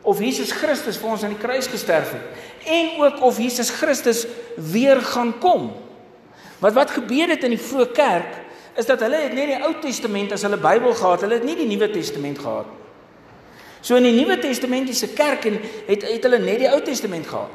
of 0.07 0.21
Jesus 0.23 0.53
Christus 0.55 0.99
vir 1.01 1.12
ons 1.14 1.25
aan 1.27 1.35
die 1.35 1.40
kruis 1.40 1.69
gesterf 1.71 2.14
het 2.14 2.45
en 2.66 2.97
ook 3.01 3.21
of 3.23 3.38
Jesus 3.38 3.71
Christus 3.71 4.25
weer 4.59 4.99
gaan 5.14 5.37
kom. 5.38 5.71
Wat 6.59 6.75
wat 6.75 6.97
gebeur 6.97 7.31
het 7.31 7.45
in 7.47 7.55
die 7.55 7.62
vroeë 7.62 7.92
kerk 7.95 8.42
is 8.77 8.88
dat 8.88 9.01
hulle 9.07 9.21
het 9.23 9.37
net 9.37 9.55
die 9.55 9.61
Ou 9.64 9.73
Testament 9.81 10.35
as 10.35 10.45
hulle 10.45 10.59
Bybel 10.61 10.92
gehad, 10.99 11.23
hulle 11.25 11.38
het 11.38 11.47
nie 11.47 11.57
die 11.57 11.69
Nuwe 11.71 11.88
Testament 11.95 12.42
gehad 12.42 12.66
nie. 12.69 12.83
So 13.87 13.95
in 13.95 14.09
die 14.09 14.16
Nuwe 14.16 14.35
Testamentiese 14.42 15.12
kerk 15.14 15.45
en 15.47 15.61
het 15.87 16.03
het 16.03 16.25
hulle 16.27 16.40
net 16.42 16.59
die 16.64 16.71
Ou 16.73 16.81
Testament 16.83 17.29
gehad. 17.31 17.53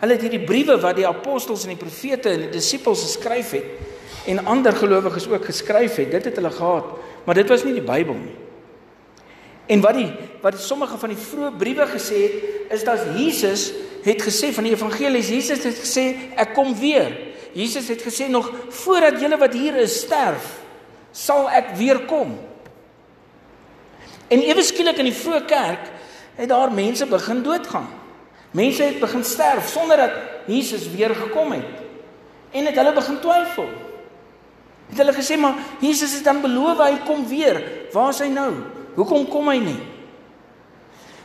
Hulle 0.00 0.16
het 0.16 0.24
hierdie 0.26 0.42
briewe 0.42 0.74
wat 0.82 0.96
die 0.98 1.06
apostels 1.06 1.62
en 1.66 1.74
die 1.74 1.78
profete 1.78 2.32
en 2.32 2.46
die 2.46 2.56
disippels 2.56 3.04
geskryf 3.06 3.52
het 3.54 3.94
en 4.26 4.46
ander 4.46 4.72
gelowiges 4.72 5.28
ook 5.28 5.44
geskryf 5.44 5.96
het. 5.96 6.10
Dit 6.10 6.24
het 6.24 6.36
hulle 6.36 6.50
gehad, 6.50 6.84
maar 7.24 7.34
dit 7.34 7.48
was 7.48 7.64
nie 7.64 7.76
die 7.76 7.84
Bybel 7.84 8.14
nie. 8.14 8.36
En 9.68 9.80
wat 9.84 9.94
die 9.94 10.08
wat 10.40 10.60
sommige 10.60 10.98
van 10.98 11.12
die 11.12 11.18
vroeë 11.18 11.56
briewe 11.58 11.86
gesê 11.90 12.18
het, 12.22 12.34
is 12.72 12.84
dat 12.84 13.04
Jesus 13.16 13.72
het 14.04 14.22
gesê 14.22 14.52
van 14.54 14.64
die 14.64 14.72
evangelies, 14.72 15.28
Jesus 15.28 15.64
het 15.66 15.80
gesê 15.82 16.04
ek 16.38 16.54
kom 16.56 16.72
weer. 16.78 17.10
Jesus 17.52 17.88
het 17.88 18.02
gesê 18.04 18.28
nog 18.30 18.52
voordat 18.68 19.20
julle 19.20 19.36
wat 19.40 19.52
hier 19.52 19.76
is 19.82 20.00
sterf, 20.04 20.46
sal 21.12 21.48
ek 21.50 21.74
weer 21.76 22.04
kom. 22.06 22.36
En 24.28 24.44
ewe 24.44 24.62
skielik 24.62 25.00
in 25.00 25.08
die 25.08 25.16
vroeë 25.16 25.44
kerk 25.48 25.90
het 26.38 26.48
daar 26.52 26.72
mense 26.72 27.06
begin 27.08 27.42
doodgaan. 27.42 27.88
Mense 28.50 28.82
het 28.82 29.00
begin 29.00 29.24
sterf 29.24 29.68
sonder 29.72 29.96
dat 29.96 30.16
Jesus 30.46 30.86
weer 30.90 31.14
gekom 31.14 31.52
het. 31.52 31.84
En 32.50 32.66
het 32.66 32.76
hulle 32.76 32.92
begin 32.96 33.20
twyfel. 33.20 33.68
Het 34.88 34.98
hulle 35.02 35.12
gesê 35.12 35.36
maar 35.36 35.58
Jesus 35.80 36.14
het 36.14 36.24
dan 36.24 36.40
beloof 36.40 36.80
hy 36.82 36.94
kom 37.06 37.26
weer. 37.28 37.60
Waar 37.92 38.10
is 38.14 38.22
hy 38.24 38.28
nou? 38.32 38.52
Hoekom 38.96 39.28
kom 39.28 39.48
hy 39.52 39.58
nie? 39.62 39.78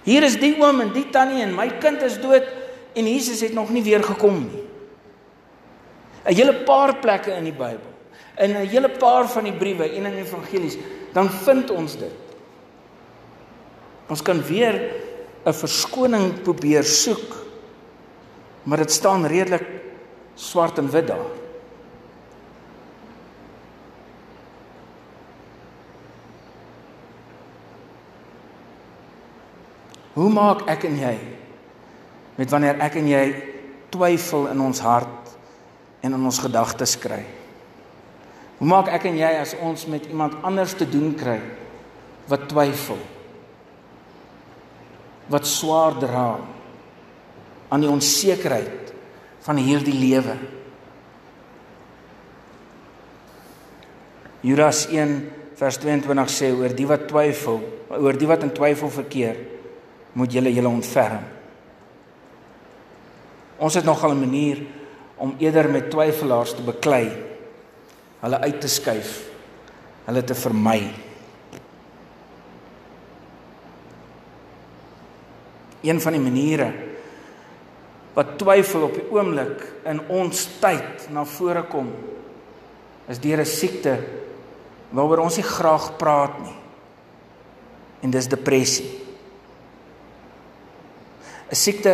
Hier 0.03 0.25
is 0.27 0.35
die 0.39 0.55
oom 0.59 0.81
en 0.83 0.91
die 0.93 1.07
tannie 1.11 1.43
en 1.45 1.55
my 1.55 1.69
kind 1.79 2.01
is 2.03 2.19
dood 2.21 2.47
en 2.93 3.07
Jesus 3.07 3.41
het 3.41 3.55
nog 3.55 3.71
nie 3.71 3.83
weer 3.83 4.03
gekom 4.03 4.43
nie. 4.43 4.63
'n 6.23 6.35
Hele 6.35 6.53
paar 6.63 6.95
plekke 6.99 7.31
in 7.35 7.43
die 7.43 7.55
Bybel. 7.55 7.91
In 8.37 8.51
'n 8.51 8.67
hele 8.67 8.89
paar 8.89 9.27
van 9.27 9.43
die 9.43 9.53
briewe 9.53 9.83
en 9.83 10.05
in 10.05 10.11
die 10.11 10.23
evangelies, 10.23 10.77
dan 11.13 11.29
vind 11.29 11.69
ons 11.69 11.97
dit. 11.97 12.15
Ons 14.09 14.21
kan 14.21 14.41
weer 14.41 14.91
'n 15.45 15.53
verskoning 15.53 16.41
probeer 16.41 16.83
soek, 16.83 17.45
maar 18.63 18.77
dit 18.77 18.91
staan 18.91 19.25
redelik 19.25 19.65
swart 20.35 20.77
en 20.77 20.89
wit 20.89 21.07
daar. 21.07 21.42
Hoe 30.13 30.29
maak 30.29 30.67
ek 30.69 30.85
en 30.89 30.97
jy 31.01 31.15
met 32.37 32.49
wanneer 32.49 32.81
ek 32.85 32.99
en 33.01 33.07
jy 33.09 33.23
twyfel 33.93 34.47
in 34.51 34.61
ons 34.61 34.81
hart 34.85 35.33
en 36.05 36.13
in 36.13 36.27
ons 36.29 36.41
gedagtes 36.43 36.95
kry? 37.01 37.23
Hoe 38.59 38.69
maak 38.69 38.91
ek 38.93 39.07
en 39.09 39.17
jy 39.17 39.31
as 39.41 39.55
ons 39.57 39.87
met 39.89 40.05
iemand 40.11 40.37
anders 40.45 40.75
te 40.77 40.85
doen 40.89 41.15
kry 41.17 41.39
wat 42.29 42.45
twyfel? 42.51 42.99
Wat 45.33 45.47
swaar 45.49 45.97
dra 45.97 46.27
aan 47.73 47.81
die 47.81 47.89
onsekerheid 47.89 48.93
van 49.43 49.57
hierdie 49.57 49.97
lewe? 49.97 50.37
Judas 54.43 54.85
1 54.91 55.17
vers 55.57 55.79
22 55.79 56.29
sê 56.29 56.51
oor 56.53 56.73
die 56.75 56.87
wat 56.89 57.07
twyfel, 57.09 57.61
oor 57.95 58.17
die 58.19 58.27
wat 58.27 58.43
in 58.45 58.51
twyfel 58.53 58.91
verkeer, 58.91 59.37
moet 60.13 60.33
julle 60.33 60.53
julle 60.53 60.69
ontferm. 60.69 61.23
Ons 63.57 63.73
het 63.73 63.85
nogal 63.85 64.11
'n 64.11 64.19
manier 64.19 64.61
om 65.15 65.35
eerder 65.37 65.69
met 65.69 65.89
twyfelaars 65.89 66.55
te 66.55 66.61
beklei, 66.61 67.11
hulle 68.19 68.39
uit 68.39 68.61
te 68.61 68.67
skuif, 68.67 69.29
hulle 70.05 70.23
te 70.23 70.35
vermy. 70.35 70.91
Een 75.81 76.01
van 76.01 76.11
die 76.11 76.21
maniere 76.21 76.73
wat 78.13 78.37
twyfel 78.37 78.81
op 78.81 78.93
die 78.93 79.11
oomblik 79.11 79.63
in 79.89 79.99
ons 80.07 80.47
tyd 80.59 81.09
na 81.09 81.25
vore 81.25 81.63
kom 81.63 81.89
is 83.09 83.19
deur 83.19 83.39
'n 83.39 83.45
siekte 83.45 83.97
waaroor 84.91 85.25
ons 85.25 85.37
nie 85.37 85.43
graag 85.45 85.97
praat 85.97 86.39
nie. 86.39 86.55
En 88.01 88.09
dis 88.09 88.27
depressie. 88.27 89.02
'n 91.53 91.55
siekte 91.55 91.93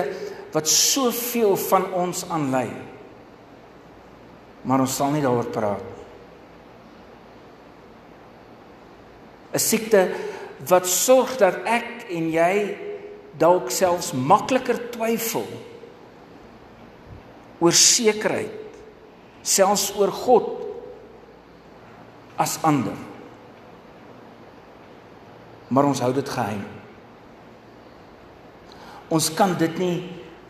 wat 0.55 0.67
soveel 0.67 1.57
van 1.67 1.91
ons 1.93 2.23
aanlei. 2.31 2.71
Maar 4.63 4.85
ons 4.85 4.95
sal 4.95 5.11
nie 5.11 5.23
daaroor 5.23 5.51
praat 5.51 5.83
nie. 5.83 5.97
'n 9.53 9.59
Siekte 9.59 10.15
wat 10.67 10.87
sorg 10.87 11.37
dat 11.37 11.65
ek 11.65 12.07
en 12.09 12.31
jy 12.31 12.77
dalk 13.39 13.71
selfs 13.71 14.13
makliker 14.13 14.79
twyfel 14.91 15.47
oor 17.59 17.75
sekerheid, 17.75 18.51
selfs 19.41 19.91
oor 19.95 20.11
God 20.11 20.49
as 22.37 22.59
ander. 22.63 22.95
Maar 25.67 25.85
ons 25.85 25.99
hou 25.99 26.13
dit 26.13 26.29
geheim. 26.29 26.78
Ons 29.09 29.31
kan 29.33 29.55
dit 29.57 29.77
nie 29.81 29.97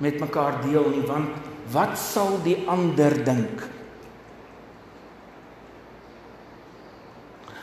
met 0.04 0.20
mekaar 0.20 0.62
deel 0.66 0.90
nie 0.92 1.06
want 1.08 1.48
wat 1.72 1.98
sal 2.02 2.40
die 2.44 2.58
ander 2.68 3.14
dink? 3.24 3.62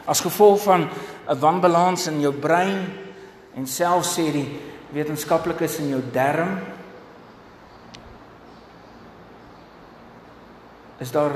As 0.06 0.22
gevolg 0.22 0.62
van 0.62 0.88
'n 1.28 1.40
wanbalans 1.40 2.06
in 2.06 2.20
jou 2.20 2.32
brein 2.32 2.86
en 3.56 3.66
selfs 3.66 4.14
sê 4.18 4.32
die 4.32 4.60
wetenskaplikes 4.92 5.78
in 5.78 5.88
jou 5.88 6.02
darm 6.12 6.60
is 10.98 11.10
daar 11.10 11.32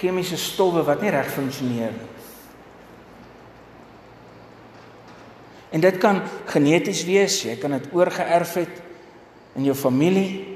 chemiese 0.00 0.36
stowwe 0.36 0.82
wat 0.82 1.00
nie 1.00 1.10
reg 1.10 1.30
funksioneer 1.30 1.92
nie. 1.92 2.08
En 5.70 5.80
dit 5.80 5.98
kan 6.02 6.22
geneties 6.50 7.04
wees, 7.06 7.42
jy 7.46 7.56
kan 7.56 7.70
dit 7.70 7.92
oorgeerf 7.94 8.54
het 8.54 8.89
in 9.58 9.64
jou 9.64 9.74
familie. 9.74 10.46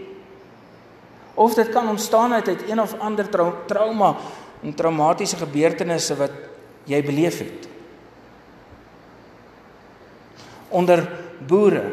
Of 1.35 1.55
dit 1.55 1.69
kan 1.69 1.89
ontstaan 1.89 2.33
uit 2.33 2.49
uit 2.49 2.69
een 2.71 2.81
of 2.81 2.95
ander 2.99 3.29
trau 3.29 3.53
trauma 3.67 4.15
en 4.63 4.75
traumatiese 4.75 5.37
gebeurtenisse 5.37 6.17
wat 6.17 6.35
jy 6.89 7.03
beleef 7.05 7.39
het. 7.39 7.69
Onder 10.69 11.05
boere 11.47 11.85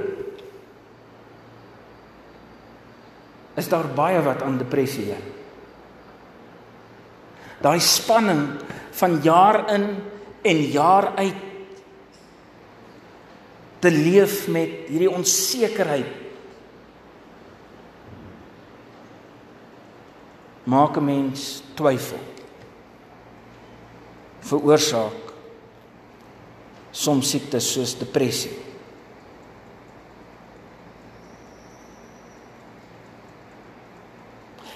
is 3.60 3.68
daar 3.70 3.90
baie 3.96 4.22
wat 4.24 4.42
aan 4.42 4.58
depressie 4.62 5.10
lê. 5.10 5.20
Daai 7.62 7.80
spanning 7.84 8.48
van 8.98 9.20
jaar 9.22 9.68
in 9.74 9.86
en 10.42 10.62
jaar 10.74 11.12
uit 11.16 11.50
te 13.82 13.92
leef 13.92 14.48
met 14.48 14.90
hierdie 14.90 15.10
onsekerheid 15.10 16.21
maak 20.64 20.98
'n 20.98 21.06
mens 21.06 21.64
twyfel. 21.74 22.20
Veroorsaak 24.42 25.32
soms 26.92 27.30
siektes 27.30 27.72
soos 27.74 27.96
depressie. 27.98 28.58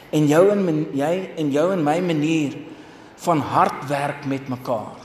En 0.09 0.27
jou 0.27 0.49
en 0.51 0.65
my, 0.65 0.73
jy 0.93 1.31
en 1.35 1.51
jou 1.51 1.71
en 1.73 1.83
my 1.83 1.99
manier 1.99 2.55
van 3.17 3.39
hard 3.39 3.87
werk 3.89 4.25
met 4.25 4.47
mekaar 4.47 5.01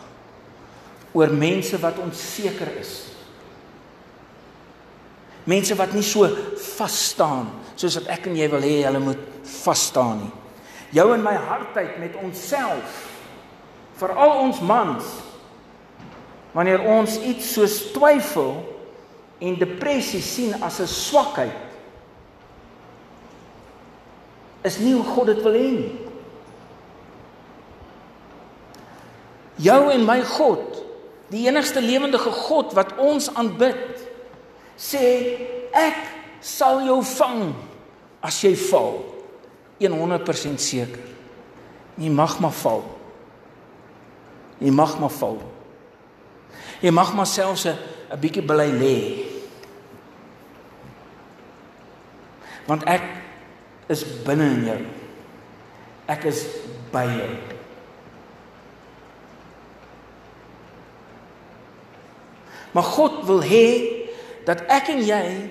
oor 1.13 1.33
mense 1.35 1.79
wat 1.79 1.99
onseker 1.99 2.77
is. 2.79 3.11
Mense 5.45 5.75
wat 5.75 5.93
nie 5.93 6.03
so 6.03 6.29
vas 6.77 7.09
staan 7.11 7.51
soos 7.75 7.97
wat 7.99 8.07
ek 8.07 8.27
en 8.27 8.37
jy 8.37 8.49
wil 8.53 8.63
hê 8.63 8.85
hulle 8.85 9.01
moet 9.03 9.19
vas 9.65 9.87
staan 9.91 10.19
nie 10.19 10.33
jou 10.91 11.07
en 11.15 11.23
my 11.23 11.35
hartheid 11.35 11.99
met 12.03 12.17
onsself 12.23 13.07
veral 14.01 14.39
ons 14.47 14.61
mans 14.61 15.05
wanneer 16.53 16.83
ons 16.83 17.19
iets 17.23 17.53
soos 17.55 17.77
twyfel 17.95 18.57
en 19.41 19.59
depressie 19.61 20.23
sien 20.23 20.57
as 20.63 20.81
'n 20.81 20.87
swakheid 20.87 21.69
is 24.63 24.79
nie 24.79 24.95
hoe 24.95 25.05
God 25.05 25.27
dit 25.27 25.43
wil 25.43 25.53
hê 25.53 25.71
nie. 25.71 25.93
Jou 29.57 29.91
en 29.93 30.05
my 30.05 30.21
God 30.25 30.85
die 31.31 31.47
enigste 31.47 31.81
lewendige 31.81 32.31
God 32.31 32.75
wat 32.75 32.97
ons 32.99 33.31
aanbid 33.35 34.09
sê 34.77 35.39
ek 35.73 35.97
sal 36.41 36.83
jou 36.85 36.99
vang 37.05 37.55
as 38.21 38.41
jy 38.43 38.55
val 38.71 39.20
100% 39.89 40.61
seker. 40.61 41.01
Jy 41.97 42.11
mag 42.13 42.39
maar 42.41 42.53
val. 42.53 42.85
Jy 44.61 44.71
mag 44.71 44.99
maar 45.01 45.13
val. 45.13 45.41
Jy 46.81 46.93
mag 46.93 47.15
maar 47.17 47.27
selfs 47.27 47.65
'n 47.65 47.77
'n 48.13 48.21
bietjie 48.21 48.43
bly 48.43 48.71
lê. 48.83 48.97
Want 52.67 52.85
ek 52.85 53.03
is 53.89 54.05
binne 54.25 54.45
in 54.45 54.65
jou. 54.65 54.81
Ek 56.07 56.25
is 56.25 56.47
by 56.93 57.05
jou. 57.05 57.31
Maar 62.73 62.83
God 62.83 63.25
wil 63.27 63.43
hê 63.43 63.67
dat 64.47 64.63
ek 64.71 64.89
en 64.89 65.03
jy 65.03 65.51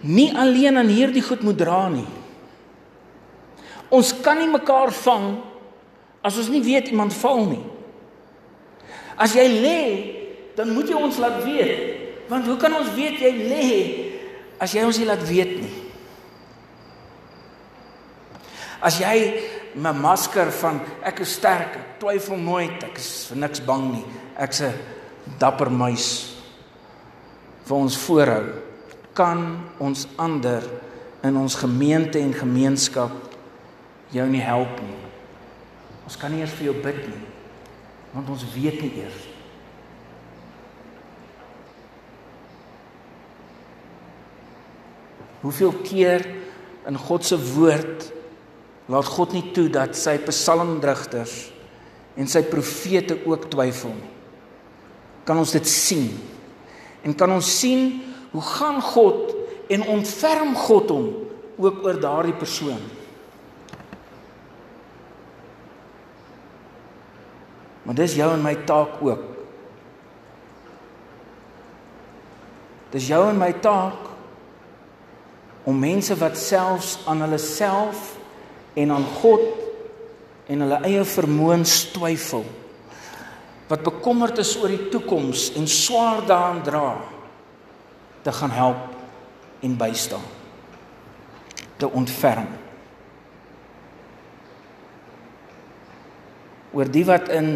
nie 0.00 0.32
alleen 0.34 0.76
aan 0.76 0.90
hierdie 0.90 1.22
goed 1.22 1.42
moet 1.42 1.58
dra 1.58 1.88
nie. 1.88 2.21
Ons 3.92 4.14
kan 4.24 4.38
nie 4.40 4.48
mekaar 4.48 4.92
vang 5.04 5.26
as 6.24 6.38
ons 6.40 6.48
nie 6.48 6.62
weet 6.64 6.88
iemand 6.88 7.12
val 7.20 7.44
nie. 7.44 7.62
As 9.20 9.34
jy 9.36 9.44
lê, 9.52 9.80
dan 10.56 10.72
moet 10.72 10.88
jy 10.88 10.96
ons 10.96 11.18
laat 11.20 11.42
weet. 11.44 12.00
Want 12.30 12.48
hoe 12.48 12.56
kan 12.60 12.72
ons 12.78 12.92
weet 12.96 13.20
jy 13.20 13.32
lê 13.50 13.68
as 14.62 14.72
jy 14.72 14.84
ons 14.86 14.96
nie 15.00 15.08
laat 15.08 15.24
weet 15.28 15.56
nie? 15.60 15.74
As 18.82 18.96
jy 19.02 19.16
my 19.78 19.92
masker 19.94 20.50
van 20.62 20.80
ek 21.06 21.22
is 21.24 21.36
sterk, 21.36 21.76
ek 21.76 22.00
twyfel 22.00 22.40
nooit, 22.40 22.80
ek 22.82 22.98
is 23.00 23.10
vir 23.30 23.42
niks 23.44 23.62
bang 23.64 23.84
nie. 23.92 24.06
Ek's 24.40 24.62
'n 24.62 24.72
dapper 25.38 25.70
muis 25.70 26.34
vir 27.64 27.76
ons 27.76 27.96
voorhou, 27.96 28.44
kan 29.14 29.68
ons 29.78 30.08
ander 30.18 30.62
in 31.22 31.36
ons 31.36 31.54
gemeente 31.54 32.18
en 32.18 32.34
gemeenskap 32.34 33.31
jou 34.12 34.26
nie 34.28 34.42
help 34.44 34.80
nie. 34.84 34.98
Ons 36.06 36.18
kan 36.20 36.32
nie 36.32 36.42
eers 36.42 36.54
vir 36.58 36.70
jou 36.70 36.80
bid 36.84 37.04
nie 37.08 37.28
want 38.12 38.28
ons 38.28 38.44
weet 38.52 38.76
nie 38.84 38.90
eers. 39.00 39.20
Hoeveel 45.40 45.72
keer 45.82 46.26
in 46.86 46.98
God 47.00 47.24
se 47.24 47.38
woord 47.40 48.10
laat 48.92 49.08
God 49.08 49.32
nie 49.32 49.46
toe 49.56 49.68
dat 49.72 49.96
sy 49.96 50.18
psalmdigters 50.26 51.38
en 52.20 52.28
sy 52.28 52.44
profete 52.44 53.16
ook 53.24 53.48
twyfel 53.50 53.94
nie. 53.96 54.10
Kan 55.24 55.38
ons 55.40 55.54
dit 55.54 55.66
sien? 55.68 56.10
En 57.06 57.14
kan 57.16 57.32
ons 57.32 57.46
sien 57.46 58.02
hoe 58.34 58.44
gaan 58.44 58.82
God 58.84 59.32
en 59.72 59.86
ontferm 59.94 60.52
God 60.58 60.92
hom 60.92 61.08
ook 61.62 61.80
oor 61.86 61.98
daardie 62.02 62.36
persoon? 62.36 62.82
Maar 67.82 67.98
dis 67.98 68.14
jou 68.14 68.30
en 68.32 68.42
my 68.42 68.54
taak 68.68 69.00
ook. 69.02 69.28
Dis 72.92 73.08
jou 73.08 73.22
en 73.28 73.38
my 73.40 73.52
taak 73.64 74.10
om 75.64 75.78
mense 75.78 76.14
wat 76.18 76.38
selfs 76.38 76.98
aan 77.06 77.22
hulle 77.24 77.38
self 77.38 78.16
en 78.74 78.90
aan 78.90 79.06
God 79.20 79.44
en 80.50 80.64
hulle 80.64 80.80
eie 80.88 81.04
vermoëns 81.06 81.76
twyfel 81.94 82.44
wat 83.70 83.84
bekommerd 83.86 84.42
is 84.42 84.56
oor 84.60 84.68
die 84.68 84.88
toekoms 84.92 85.52
en 85.56 85.68
swaar 85.70 86.24
daaraan 86.28 86.62
dra 86.66 86.88
te 88.26 88.32
gaan 88.36 88.52
help 88.52 89.62
en 89.64 89.76
bystaan 89.78 90.26
te 91.80 91.88
ontferm 91.88 92.50
oor 96.72 96.88
die 96.88 97.04
wat 97.04 97.28
in 97.32 97.54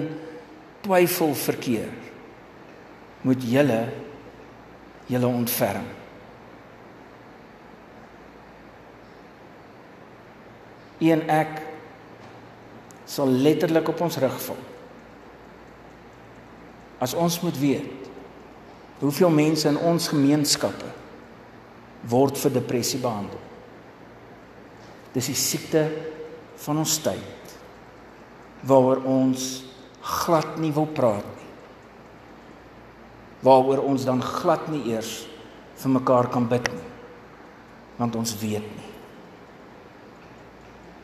twyfel 0.84 1.34
verkeer 1.34 1.92
moet 3.26 3.42
julle 3.42 3.80
julle 5.10 5.28
ontferm. 5.30 5.86
Een 10.98 11.22
ek 11.30 11.60
sal 13.06 13.30
letterlik 13.30 13.88
op 13.92 14.00
ons 14.02 14.18
rug 14.18 14.36
val. 14.48 14.62
As 17.02 17.14
ons 17.14 17.40
moet 17.44 17.58
weet 17.60 18.04
hoeveel 18.98 19.30
mense 19.30 19.68
in 19.68 19.76
ons 19.76 20.08
gemeenskappe 20.08 20.88
word 22.08 22.38
vir 22.40 22.54
depressie 22.54 23.00
behandel. 23.02 23.40
Dis 25.12 25.28
die 25.28 25.36
siekte 25.36 25.82
van 26.64 26.80
ons 26.80 26.96
tyd 27.04 27.45
waaroor 28.64 29.02
ons 29.04 29.64
glad 30.00 30.56
nie 30.62 30.72
wil 30.72 30.86
praat 30.86 31.26
nie. 31.26 31.50
Waaroor 33.46 33.82
ons 33.84 34.06
dan 34.06 34.22
glad 34.22 34.68
nie 34.72 34.84
eers 34.92 35.26
vir 35.76 35.92
mekaar 35.98 36.30
kan 36.32 36.48
bid 36.48 36.66
nie. 36.72 36.90
Want 37.98 38.16
ons 38.16 38.36
weet 38.40 38.64
nie. 38.64 38.92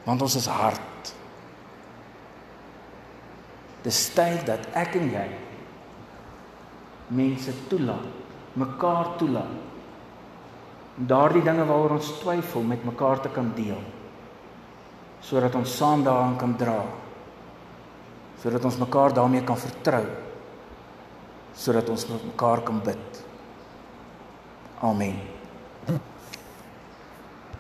Want 0.07 0.23
ons 0.23 0.37
is 0.39 0.49
hard. 0.51 1.13
Dis 3.83 4.05
tyd 4.15 4.47
dat 4.47 4.69
ek 4.79 4.97
en 5.01 5.09
jy 5.11 5.29
mense 7.13 7.53
toelaat, 7.69 8.09
mekaar 8.57 9.17
toelaat. 9.21 9.59
Om 10.93 11.09
daardie 11.09 11.43
dinge 11.43 11.65
waaroor 11.67 11.97
ons 11.97 12.13
twyfel 12.21 12.65
met 12.69 12.85
mekaar 12.85 13.23
te 13.25 13.31
kan 13.33 13.49
deel. 13.57 13.81
Sodat 15.23 15.55
ons 15.59 15.77
saam 15.77 16.05
daaraan 16.05 16.37
kan 16.39 16.55
dra. 16.59 16.81
Sodat 18.43 18.65
ons 18.67 18.79
mekaar 18.83 19.15
daarmee 19.15 19.45
kan 19.47 19.59
vertrou. 19.59 20.05
Sodat 21.55 21.89
ons 21.89 22.07
mekaar 22.11 22.65
kan 22.67 22.81
bid. 22.83 23.23
Amen. 24.83 25.21